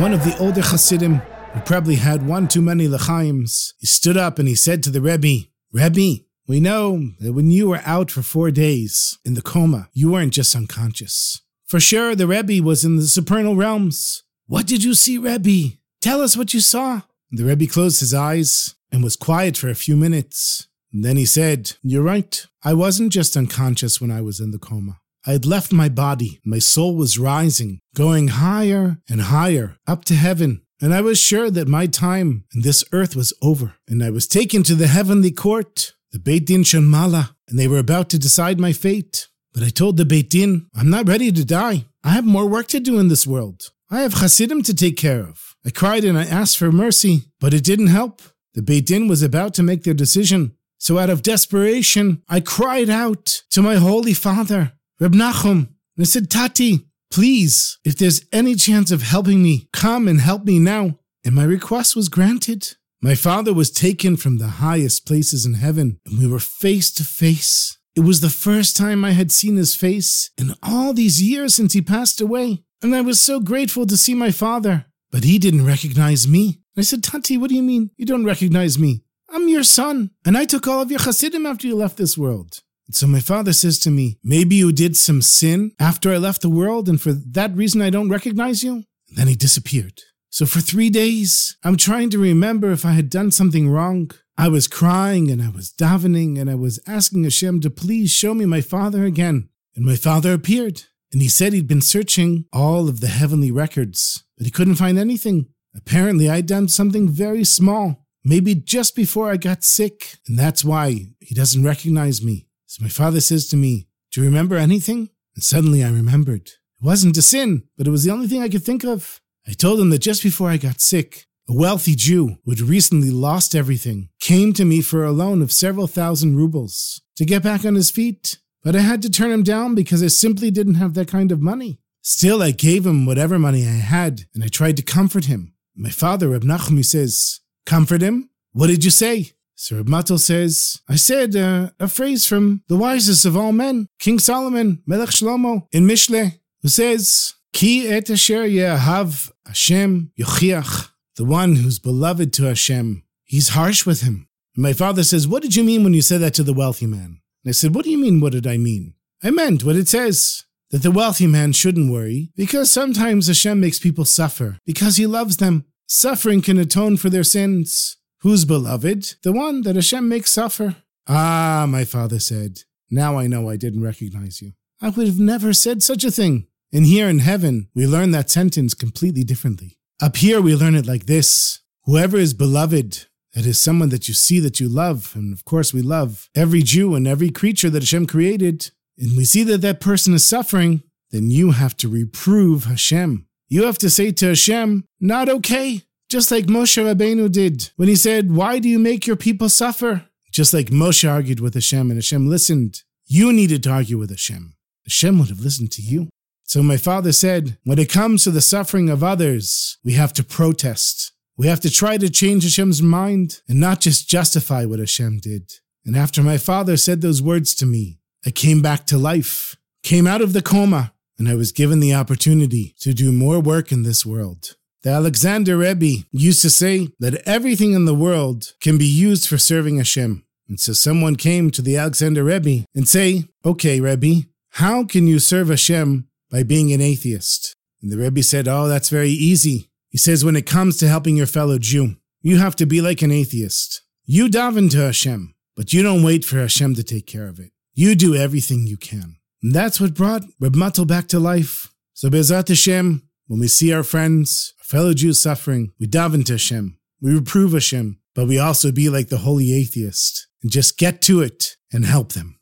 One 0.00 0.12
of 0.12 0.24
the 0.24 0.36
older 0.40 0.62
Hasidim, 0.62 1.22
who 1.52 1.60
probably 1.60 1.94
had 1.94 2.26
one 2.26 2.48
too 2.48 2.60
many 2.60 2.88
lechaims, 2.88 3.72
he 3.78 3.86
stood 3.86 4.16
up 4.16 4.40
and 4.40 4.48
he 4.48 4.56
said 4.56 4.82
to 4.82 4.90
the 4.90 5.00
Rebbe, 5.00 5.46
Rebbe, 5.72 6.24
we 6.46 6.60
know 6.60 7.10
that 7.20 7.32
when 7.32 7.50
you 7.50 7.68
were 7.68 7.82
out 7.84 8.10
for 8.10 8.22
four 8.22 8.50
days 8.50 9.18
in 9.24 9.34
the 9.34 9.42
coma, 9.42 9.88
you 9.92 10.12
weren't 10.12 10.32
just 10.32 10.54
unconscious. 10.54 11.42
For 11.66 11.80
sure, 11.80 12.14
the 12.14 12.28
Rebbe 12.28 12.64
was 12.64 12.84
in 12.84 12.96
the 12.96 13.06
supernal 13.06 13.56
realms. 13.56 14.22
What 14.46 14.66
did 14.66 14.84
you 14.84 14.94
see, 14.94 15.18
Rebbe? 15.18 15.76
Tell 16.00 16.20
us 16.20 16.36
what 16.36 16.54
you 16.54 16.60
saw. 16.60 17.02
The 17.32 17.44
Rebbe 17.44 17.66
closed 17.66 17.98
his 17.98 18.14
eyes 18.14 18.76
and 18.92 19.02
was 19.02 19.16
quiet 19.16 19.56
for 19.56 19.68
a 19.68 19.74
few 19.74 19.96
minutes. 19.96 20.68
And 20.92 21.04
then 21.04 21.16
he 21.16 21.26
said, 21.26 21.72
You're 21.82 22.02
right. 22.02 22.46
I 22.62 22.74
wasn't 22.74 23.12
just 23.12 23.36
unconscious 23.36 24.00
when 24.00 24.12
I 24.12 24.20
was 24.20 24.38
in 24.38 24.52
the 24.52 24.58
coma. 24.58 25.00
I 25.26 25.32
had 25.32 25.44
left 25.44 25.72
my 25.72 25.88
body. 25.88 26.40
My 26.44 26.60
soul 26.60 26.94
was 26.94 27.18
rising, 27.18 27.80
going 27.96 28.28
higher 28.28 28.98
and 29.08 29.22
higher 29.22 29.78
up 29.86 30.04
to 30.04 30.14
heaven. 30.14 30.62
And 30.80 30.94
I 30.94 31.00
was 31.00 31.18
sure 31.18 31.50
that 31.50 31.66
my 31.66 31.86
time 31.86 32.44
in 32.54 32.62
this 32.62 32.84
earth 32.92 33.16
was 33.16 33.34
over. 33.42 33.74
And 33.88 34.04
I 34.04 34.10
was 34.10 34.28
taken 34.28 34.62
to 34.62 34.76
the 34.76 34.86
heavenly 34.86 35.32
court, 35.32 35.94
the 36.16 36.22
Beit 36.22 36.46
Din 36.46 36.62
Shel 36.62 36.80
Mala, 36.80 37.36
and 37.46 37.58
they 37.58 37.68
were 37.68 37.78
about 37.78 38.08
to 38.08 38.18
decide 38.18 38.58
my 38.58 38.72
fate. 38.72 39.28
But 39.52 39.62
I 39.62 39.68
told 39.68 39.98
the 39.98 40.06
Beit 40.06 40.30
Din, 40.30 40.66
I'm 40.74 40.88
not 40.88 41.06
ready 41.06 41.30
to 41.30 41.44
die. 41.44 41.84
I 42.02 42.08
have 42.08 42.24
more 42.24 42.46
work 42.46 42.68
to 42.68 42.80
do 42.80 42.98
in 42.98 43.08
this 43.08 43.26
world. 43.26 43.70
I 43.90 44.00
have 44.00 44.14
Hasidim 44.14 44.62
to 44.62 44.74
take 44.74 44.96
care 44.96 45.20
of. 45.20 45.54
I 45.66 45.68
cried 45.68 46.04
and 46.04 46.16
I 46.16 46.24
asked 46.24 46.56
for 46.56 46.72
mercy, 46.72 47.24
but 47.38 47.52
it 47.52 47.64
didn't 47.64 47.88
help. 47.88 48.22
The 48.54 48.62
Beit 48.62 48.86
Din 48.86 49.08
was 49.08 49.22
about 49.22 49.52
to 49.54 49.62
make 49.62 49.82
their 49.82 49.92
decision. 49.92 50.56
So 50.78 50.98
out 50.98 51.10
of 51.10 51.20
desperation, 51.20 52.22
I 52.30 52.40
cried 52.40 52.88
out 52.88 53.42
to 53.50 53.60
my 53.60 53.74
Holy 53.74 54.14
Father, 54.14 54.72
Reb 54.98 55.12
Nachum, 55.12 55.68
and 55.96 56.00
I 56.00 56.04
said, 56.04 56.30
Tati, 56.30 56.86
please, 57.10 57.78
if 57.84 57.94
there's 57.94 58.24
any 58.32 58.54
chance 58.54 58.90
of 58.90 59.02
helping 59.02 59.42
me, 59.42 59.68
come 59.74 60.08
and 60.08 60.22
help 60.22 60.46
me 60.46 60.60
now. 60.60 60.98
And 61.26 61.34
my 61.34 61.44
request 61.44 61.94
was 61.94 62.08
granted. 62.08 62.74
My 63.02 63.14
father 63.14 63.52
was 63.52 63.70
taken 63.70 64.16
from 64.16 64.38
the 64.38 64.48
highest 64.48 65.06
places 65.06 65.44
in 65.44 65.54
heaven, 65.54 66.00
and 66.06 66.18
we 66.18 66.26
were 66.26 66.38
face 66.38 66.90
to 66.92 67.04
face. 67.04 67.78
It 67.94 68.00
was 68.00 68.20
the 68.20 68.30
first 68.30 68.76
time 68.76 69.04
I 69.04 69.10
had 69.10 69.30
seen 69.30 69.56
his 69.56 69.74
face 69.74 70.30
in 70.38 70.54
all 70.62 70.94
these 70.94 71.22
years 71.22 71.54
since 71.54 71.74
he 71.74 71.82
passed 71.82 72.20
away, 72.20 72.64
and 72.82 72.94
I 72.94 73.02
was 73.02 73.20
so 73.20 73.38
grateful 73.38 73.86
to 73.86 73.96
see 73.96 74.14
my 74.14 74.30
father. 74.30 74.86
But 75.10 75.24
he 75.24 75.38
didn't 75.38 75.66
recognize 75.66 76.26
me. 76.26 76.60
I 76.76 76.82
said, 76.82 77.02
Tati, 77.02 77.36
what 77.36 77.50
do 77.50 77.56
you 77.56 77.62
mean 77.62 77.90
you 77.96 78.06
don't 78.06 78.24
recognize 78.24 78.78
me? 78.78 79.02
I'm 79.30 79.48
your 79.48 79.62
son, 79.62 80.10
and 80.24 80.36
I 80.36 80.44
took 80.44 80.66
all 80.66 80.80
of 80.80 80.90
your 80.90 81.00
Hasidim 81.00 81.46
after 81.46 81.66
you 81.66 81.74
left 81.74 81.96
this 81.96 82.16
world. 82.16 82.62
And 82.86 82.94
so 82.94 83.06
my 83.06 83.20
father 83.20 83.52
says 83.52 83.78
to 83.80 83.90
me, 83.90 84.18
Maybe 84.22 84.56
you 84.56 84.72
did 84.72 84.96
some 84.96 85.20
sin 85.20 85.72
after 85.78 86.12
I 86.12 86.16
left 86.16 86.42
the 86.42 86.50
world, 86.50 86.88
and 86.88 87.00
for 87.00 87.12
that 87.12 87.54
reason 87.54 87.82
I 87.82 87.90
don't 87.90 88.08
recognize 88.08 88.62
you? 88.62 88.84
And 89.08 89.16
then 89.16 89.28
he 89.28 89.34
disappeared. 89.34 90.02
So 90.36 90.44
for 90.44 90.60
three 90.60 90.90
days, 90.90 91.56
I'm 91.64 91.78
trying 91.78 92.10
to 92.10 92.18
remember 92.18 92.70
if 92.70 92.84
I 92.84 92.90
had 92.90 93.08
done 93.08 93.30
something 93.30 93.70
wrong. 93.70 94.10
I 94.36 94.48
was 94.48 94.68
crying 94.68 95.30
and 95.30 95.40
I 95.40 95.48
was 95.48 95.72
davening 95.72 96.38
and 96.38 96.50
I 96.50 96.54
was 96.54 96.78
asking 96.86 97.24
Hashem 97.24 97.62
to 97.62 97.70
please 97.70 98.10
show 98.10 98.34
me 98.34 98.44
my 98.44 98.60
father 98.60 99.06
again. 99.06 99.48
And 99.74 99.86
my 99.86 99.96
father 99.96 100.34
appeared. 100.34 100.82
And 101.10 101.22
he 101.22 101.28
said 101.28 101.54
he'd 101.54 101.66
been 101.66 101.80
searching 101.80 102.44
all 102.52 102.86
of 102.86 103.00
the 103.00 103.06
heavenly 103.06 103.50
records, 103.50 104.24
but 104.36 104.44
he 104.44 104.50
couldn't 104.50 104.74
find 104.74 104.98
anything. 104.98 105.46
Apparently, 105.74 106.28
I'd 106.28 106.44
done 106.44 106.68
something 106.68 107.08
very 107.08 107.44
small, 107.44 108.04
maybe 108.22 108.54
just 108.54 108.94
before 108.94 109.30
I 109.30 109.38
got 109.38 109.64
sick, 109.64 110.16
and 110.28 110.38
that's 110.38 110.62
why 110.62 111.06
he 111.18 111.34
doesn't 111.34 111.64
recognize 111.64 112.22
me. 112.22 112.46
So 112.66 112.82
my 112.82 112.90
father 112.90 113.22
says 113.22 113.48
to 113.48 113.56
me, 113.56 113.88
Do 114.12 114.20
you 114.20 114.26
remember 114.26 114.56
anything? 114.56 115.08
And 115.34 115.42
suddenly 115.42 115.82
I 115.82 115.88
remembered. 115.88 116.48
It 116.48 116.84
wasn't 116.84 117.16
a 117.16 117.22
sin, 117.22 117.62
but 117.78 117.86
it 117.86 117.90
was 117.90 118.04
the 118.04 118.10
only 118.10 118.28
thing 118.28 118.42
I 118.42 118.50
could 118.50 118.64
think 118.64 118.84
of. 118.84 119.22
I 119.48 119.52
told 119.52 119.80
him 119.80 119.90
that 119.90 120.00
just 120.00 120.22
before 120.22 120.50
I 120.50 120.56
got 120.56 120.80
sick, 120.80 121.26
a 121.48 121.52
wealthy 121.52 121.94
Jew 121.94 122.38
who 122.44 122.50
had 122.50 122.60
recently 122.60 123.10
lost 123.10 123.54
everything 123.54 124.08
came 124.18 124.52
to 124.54 124.64
me 124.64 124.80
for 124.82 125.04
a 125.04 125.12
loan 125.12 125.40
of 125.40 125.52
several 125.52 125.86
thousand 125.86 126.36
rubles 126.36 127.00
to 127.16 127.24
get 127.24 127.44
back 127.44 127.64
on 127.64 127.76
his 127.76 127.90
feet. 127.90 128.38
But 128.64 128.74
I 128.74 128.80
had 128.80 129.02
to 129.02 129.10
turn 129.10 129.30
him 129.30 129.44
down 129.44 129.76
because 129.76 130.02
I 130.02 130.08
simply 130.08 130.50
didn't 130.50 130.74
have 130.74 130.94
that 130.94 131.06
kind 131.06 131.30
of 131.30 131.40
money. 131.40 131.78
Still, 132.02 132.42
I 132.42 132.50
gave 132.50 132.84
him 132.84 133.06
whatever 133.06 133.38
money 133.38 133.64
I 133.64 133.78
had 133.78 134.26
and 134.34 134.42
I 134.42 134.48
tried 134.48 134.76
to 134.78 134.82
comfort 134.82 135.26
him. 135.26 135.54
My 135.76 135.90
father, 135.90 136.30
Reb 136.30 136.42
Nachum, 136.42 136.84
says, 136.84 137.40
Comfort 137.64 138.00
him? 138.00 138.30
What 138.52 138.68
did 138.68 138.84
you 138.84 138.90
say? 138.90 139.32
So 139.54 139.76
Reb 139.76 139.86
Mottel 139.86 140.18
says, 140.18 140.80
I 140.88 140.96
said 140.96 141.36
uh, 141.36 141.70
a 141.78 141.86
phrase 141.88 142.26
from 142.26 142.62
the 142.68 142.76
wisest 142.76 143.24
of 143.24 143.36
all 143.36 143.52
men, 143.52 143.88
King 144.00 144.18
Solomon, 144.18 144.82
Melech 144.86 145.10
Shlomo, 145.10 145.66
in 145.72 145.86
Mishle, 145.86 146.38
who 146.62 146.68
says, 146.68 147.34
Ki 147.52 147.88
et 147.88 148.10
asher 148.10 148.44
yehav 148.46 149.30
Hashem 149.46 150.12
yochiach, 150.18 150.90
the 151.16 151.24
one 151.24 151.56
who's 151.56 151.78
beloved 151.78 152.32
to 152.34 152.44
Hashem. 152.44 153.02
He's 153.24 153.50
harsh 153.50 153.86
with 153.86 154.02
him. 154.02 154.28
And 154.54 154.62
my 154.62 154.72
father 154.72 155.02
says, 155.02 155.26
What 155.28 155.42
did 155.42 155.56
you 155.56 155.64
mean 155.64 155.84
when 155.84 155.94
you 155.94 156.02
said 156.02 156.20
that 156.20 156.34
to 156.34 156.42
the 156.42 156.52
wealthy 156.52 156.86
man? 156.86 157.20
And 157.44 157.48
I 157.48 157.52
said, 157.52 157.74
What 157.74 157.84
do 157.84 157.90
you 157.90 157.98
mean, 157.98 158.20
what 158.20 158.32
did 158.32 158.46
I 158.46 158.56
mean? 158.56 158.94
I 159.22 159.30
meant 159.30 159.64
what 159.64 159.76
it 159.76 159.88
says 159.88 160.44
that 160.70 160.82
the 160.82 160.90
wealthy 160.90 161.26
man 161.26 161.52
shouldn't 161.52 161.92
worry 161.92 162.30
because 162.36 162.70
sometimes 162.70 163.28
Hashem 163.28 163.60
makes 163.60 163.78
people 163.78 164.04
suffer 164.04 164.58
because 164.66 164.96
he 164.96 165.06
loves 165.06 165.36
them. 165.36 165.64
Suffering 165.86 166.42
can 166.42 166.58
atone 166.58 166.96
for 166.96 167.08
their 167.08 167.24
sins. 167.24 167.96
Who's 168.20 168.44
beloved? 168.44 169.14
The 169.22 169.32
one 169.32 169.62
that 169.62 169.76
Hashem 169.76 170.08
makes 170.08 170.32
suffer. 170.32 170.76
Ah, 171.06 171.66
my 171.68 171.84
father 171.84 172.18
said, 172.18 172.62
now 172.90 173.16
I 173.16 173.28
know 173.28 173.48
I 173.48 173.56
didn't 173.56 173.82
recognize 173.82 174.42
you. 174.42 174.52
I 174.80 174.88
would 174.88 175.06
have 175.06 175.20
never 175.20 175.52
said 175.52 175.82
such 175.82 176.04
a 176.04 176.10
thing. 176.10 176.48
And 176.72 176.86
here 176.86 177.08
in 177.08 177.20
heaven, 177.20 177.68
we 177.74 177.86
learn 177.86 178.10
that 178.10 178.30
sentence 178.30 178.74
completely 178.74 179.24
differently. 179.24 179.78
Up 180.00 180.16
here, 180.16 180.40
we 180.40 180.54
learn 180.54 180.74
it 180.74 180.86
like 180.86 181.06
this 181.06 181.60
Whoever 181.84 182.16
is 182.16 182.34
beloved, 182.34 183.06
that 183.34 183.46
is 183.46 183.60
someone 183.60 183.90
that 183.90 184.08
you 184.08 184.14
see 184.14 184.40
that 184.40 184.58
you 184.58 184.68
love, 184.68 185.12
and 185.14 185.32
of 185.32 185.44
course, 185.44 185.72
we 185.72 185.82
love 185.82 186.28
every 186.34 186.62
Jew 186.62 186.94
and 186.94 187.06
every 187.06 187.30
creature 187.30 187.70
that 187.70 187.82
Hashem 187.82 188.06
created, 188.06 188.70
and 188.98 189.16
we 189.16 189.24
see 189.24 189.44
that 189.44 189.60
that 189.60 189.80
person 189.80 190.14
is 190.14 190.26
suffering, 190.26 190.82
then 191.10 191.30
you 191.30 191.52
have 191.52 191.76
to 191.78 191.88
reprove 191.88 192.64
Hashem. 192.64 193.26
You 193.48 193.64
have 193.64 193.78
to 193.78 193.90
say 193.90 194.10
to 194.12 194.28
Hashem, 194.28 194.84
not 195.00 195.28
okay. 195.28 195.82
Just 196.08 196.30
like 196.30 196.46
Moshe 196.46 196.82
Rabbeinu 196.82 197.30
did 197.30 197.70
when 197.76 197.88
he 197.88 197.96
said, 197.96 198.32
Why 198.32 198.58
do 198.58 198.68
you 198.68 198.78
make 198.78 199.06
your 199.06 199.16
people 199.16 199.48
suffer? 199.48 200.06
Just 200.30 200.54
like 200.54 200.66
Moshe 200.66 201.08
argued 201.08 201.40
with 201.40 201.54
Hashem 201.54 201.90
and 201.90 201.98
Hashem 201.98 202.28
listened. 202.28 202.82
You 203.06 203.32
needed 203.32 203.62
to 203.64 203.70
argue 203.70 203.98
with 203.98 204.10
Hashem. 204.10 204.54
Hashem 204.84 205.18
would 205.18 205.28
have 205.28 205.40
listened 205.40 205.72
to 205.72 205.82
you. 205.82 206.08
So 206.46 206.62
my 206.62 206.76
father 206.76 207.12
said, 207.12 207.58
when 207.64 207.80
it 207.80 207.90
comes 207.90 208.22
to 208.22 208.30
the 208.30 208.40
suffering 208.40 208.88
of 208.88 209.02
others, 209.02 209.78
we 209.84 209.94
have 209.94 210.12
to 210.14 210.22
protest. 210.22 211.12
We 211.36 211.48
have 211.48 211.60
to 211.60 211.70
try 211.70 211.98
to 211.98 212.08
change 212.08 212.44
Hashem's 212.44 212.80
mind 212.80 213.40
and 213.48 213.58
not 213.58 213.80
just 213.80 214.08
justify 214.08 214.64
what 214.64 214.78
Hashem 214.78 215.18
did. 215.18 215.52
And 215.84 215.96
after 215.96 216.22
my 216.22 216.38
father 216.38 216.76
said 216.76 217.00
those 217.00 217.20
words 217.20 217.52
to 217.56 217.66
me, 217.66 217.98
I 218.24 218.30
came 218.30 218.62
back 218.62 218.86
to 218.86 218.96
life, 218.96 219.56
came 219.82 220.06
out 220.06 220.22
of 220.22 220.32
the 220.32 220.42
coma, 220.42 220.92
and 221.18 221.28
I 221.28 221.34
was 221.34 221.52
given 221.52 221.80
the 221.80 221.94
opportunity 221.94 222.74
to 222.80 222.94
do 222.94 223.10
more 223.10 223.40
work 223.40 223.72
in 223.72 223.82
this 223.82 224.06
world. 224.06 224.54
The 224.82 224.90
Alexander 224.90 225.56
Rebbe 225.56 226.04
used 226.12 226.42
to 226.42 226.50
say 226.50 226.88
that 227.00 227.22
everything 227.26 227.72
in 227.72 227.86
the 227.86 227.94
world 227.94 228.52
can 228.60 228.78
be 228.78 228.86
used 228.86 229.28
for 229.28 229.36
serving 229.36 229.78
Hashem. 229.78 230.24
And 230.48 230.60
so 230.60 230.72
someone 230.72 231.16
came 231.16 231.50
to 231.50 231.62
the 231.62 231.76
Alexander 231.76 232.22
Rebbe 232.22 232.66
and 232.74 232.86
say, 232.86 233.24
Okay, 233.44 233.80
Rebbe, 233.80 234.28
how 234.50 234.84
can 234.84 235.08
you 235.08 235.18
serve 235.18 235.48
Hashem 235.48 236.08
by 236.30 236.42
being 236.42 236.72
an 236.72 236.80
atheist? 236.80 237.54
And 237.82 237.90
the 237.92 237.98
Rebbe 237.98 238.22
said, 238.22 238.48
Oh, 238.48 238.68
that's 238.68 238.88
very 238.88 239.10
easy. 239.10 239.70
He 239.90 239.98
says 239.98 240.24
when 240.24 240.36
it 240.36 240.46
comes 240.46 240.76
to 240.78 240.88
helping 240.88 241.16
your 241.16 241.26
fellow 241.26 241.58
Jew, 241.58 241.96
you 242.20 242.38
have 242.38 242.56
to 242.56 242.66
be 242.66 242.80
like 242.80 243.02
an 243.02 243.12
atheist. 243.12 243.82
You 244.04 244.28
daven 244.28 244.70
to 244.72 244.78
Hashem, 244.78 245.34
but 245.56 245.72
you 245.72 245.82
don't 245.82 246.02
wait 246.02 246.24
for 246.24 246.38
Hashem 246.38 246.74
to 246.74 246.82
take 246.82 247.06
care 247.06 247.28
of 247.28 247.38
it. 247.38 247.52
You 247.74 247.94
do 247.94 248.14
everything 248.14 248.66
you 248.66 248.76
can. 248.76 249.16
And 249.42 249.54
that's 249.54 249.80
what 249.80 249.94
brought 249.94 250.24
Reb 250.40 250.54
Mottel 250.54 250.86
back 250.86 251.08
to 251.08 251.18
life. 251.18 251.72
So 251.94 252.08
Bezat 252.08 252.48
Hashem, 252.48 253.08
when 253.26 253.40
we 253.40 253.48
see 253.48 253.72
our 253.72 253.82
friends, 253.82 254.54
our 254.58 254.64
fellow 254.64 254.92
Jews 254.92 255.20
suffering, 255.20 255.72
we 255.78 255.86
daven 255.86 256.24
to 256.26 256.34
Hashem, 256.34 256.78
we 257.00 257.14
reprove 257.14 257.52
Hashem, 257.52 257.98
but 258.14 258.26
we 258.26 258.38
also 258.38 258.72
be 258.72 258.88
like 258.88 259.08
the 259.08 259.18
holy 259.18 259.52
atheist 259.52 260.26
and 260.42 260.50
just 260.50 260.78
get 260.78 261.02
to 261.02 261.20
it 261.20 261.56
and 261.72 261.84
help 261.84 262.12
them. 262.12 262.38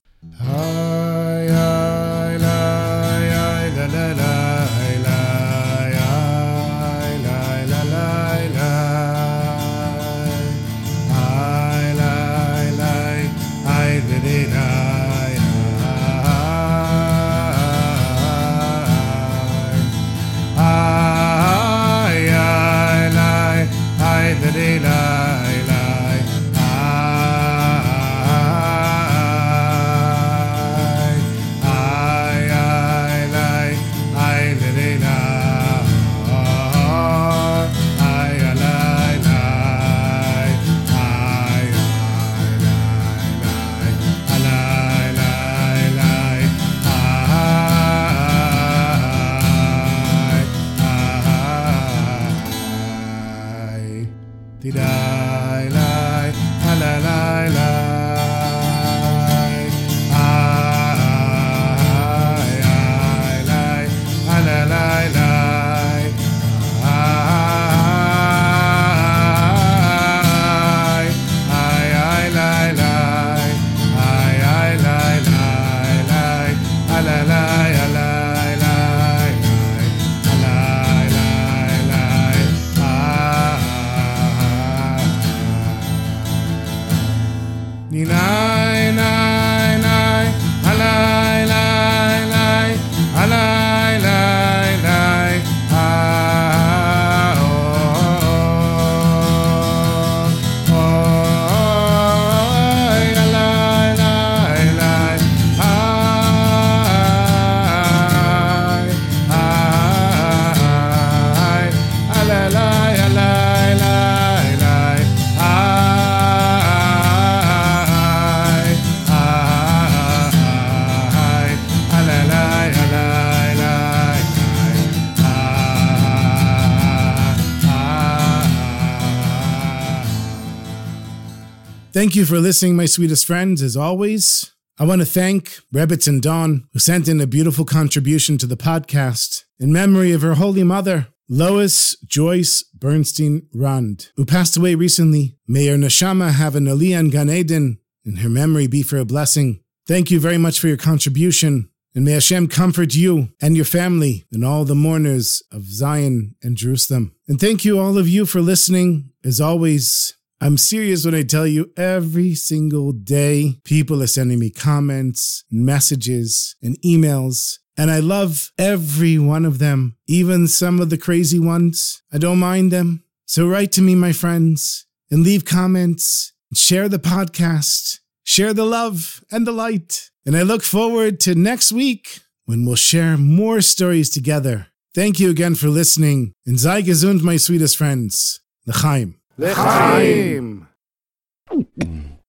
Thank 132.05 132.17
you 132.17 132.27
for 132.27 132.39
listening, 132.39 132.77
my 132.77 132.85
sweetest 132.85 133.25
friends. 133.25 133.63
As 133.63 133.79
always, 133.79 134.53
I 134.79 134.85
want 134.85 135.01
to 135.01 135.07
thank 135.07 135.59
Rebitz 135.75 136.07
and 136.07 136.21
Dawn, 136.21 136.69
who 136.75 136.79
sent 136.79 137.09
in 137.09 137.19
a 137.19 137.27
beautiful 137.27 137.65
contribution 137.65 138.37
to 138.37 138.47
the 138.47 138.59
podcast 138.59 139.45
in 139.59 139.73
memory 139.73 140.13
of 140.13 140.21
her 140.21 140.35
holy 140.35 140.65
mother, 140.65 141.07
Lois 141.31 141.97
Joyce 142.05 142.63
Bernstein 142.75 143.49
Rund, 143.55 144.11
who 144.17 144.27
passed 144.27 144.55
away 144.55 144.75
recently. 144.75 145.39
May 145.49 145.69
her 145.69 145.79
neshama 145.79 146.33
have 146.33 146.55
an 146.55 146.67
aliyah 146.67 147.51
in 147.51 147.79
and 148.05 148.19
her 148.19 148.29
memory 148.29 148.67
be 148.67 148.83
for 148.83 148.99
a 148.99 149.07
blessing. 149.07 149.63
Thank 149.87 150.11
you 150.11 150.21
very 150.21 150.37
much 150.37 150.61
for 150.61 150.69
your 150.69 150.77
contribution, 150.77 151.71
and 151.95 152.05
may 152.05 152.13
Hashem 152.13 152.49
comfort 152.49 152.95
you 152.95 153.31
and 153.41 153.57
your 153.57 153.65
family 153.65 154.27
and 154.31 154.45
all 154.45 154.67
the 154.67 154.75
mourners 154.75 155.43
of 155.51 155.73
Zion 155.73 156.35
and 156.43 156.59
Jerusalem. 156.59 157.17
And 157.27 157.41
thank 157.41 157.65
you, 157.65 157.81
all 157.81 157.97
of 157.97 158.07
you, 158.07 158.27
for 158.27 158.43
listening. 158.43 159.11
As 159.25 159.41
always, 159.41 160.19
I'm 160.41 160.59
serious 160.59 161.05
when 161.05 161.15
I 161.15 161.23
tell 161.23 161.47
you 161.47 161.73
every 161.77 162.35
single 162.35 162.93
day, 162.93 163.61
people 163.65 164.03
are 164.03 164.07
sending 164.07 164.39
me 164.39 164.51
comments, 164.51 165.45
messages, 165.51 166.57
and 166.63 166.81
emails. 166.83 167.59
And 167.77 167.91
I 167.91 168.01
love 168.01 168.53
every 168.59 169.19
one 169.19 169.45
of 169.45 169.59
them, 169.59 169.97
even 170.07 170.47
some 170.47 170.81
of 170.81 170.91
the 170.91 170.99
crazy 170.99 171.39
ones. 171.39 172.03
I 172.13 172.19
don't 172.19 172.39
mind 172.39 172.71
them. 172.71 173.05
So 173.27 173.49
write 173.49 173.73
to 173.73 173.83
me, 173.83 173.95
my 173.95 174.13
friends, 174.13 174.87
and 175.11 175.23
leave 175.23 175.45
comments, 175.45 176.33
and 176.51 176.59
share 176.59 176.89
the 176.89 176.99
podcast, 176.99 178.01
share 178.23 178.53
the 178.53 178.65
love 178.65 179.25
and 179.31 179.47
the 179.47 179.53
light. 179.53 180.11
And 180.27 180.37
I 180.37 180.43
look 180.43 180.63
forward 180.63 181.21
to 181.21 181.35
next 181.35 181.73
week 181.73 182.21
when 182.45 182.65
we'll 182.65 182.77
share 182.77 183.17
more 183.17 183.61
stories 183.61 184.11
together. 184.11 184.69
Thank 184.95 185.19
you 185.19 185.31
again 185.31 185.55
for 185.55 185.69
listening. 185.69 186.35
And 186.47 186.61
sei 186.61 186.83
my 187.23 187.37
sweetest 187.37 187.77
friends. 187.77 188.41
L'chaim. 188.67 189.17
לחיים. 189.40 190.64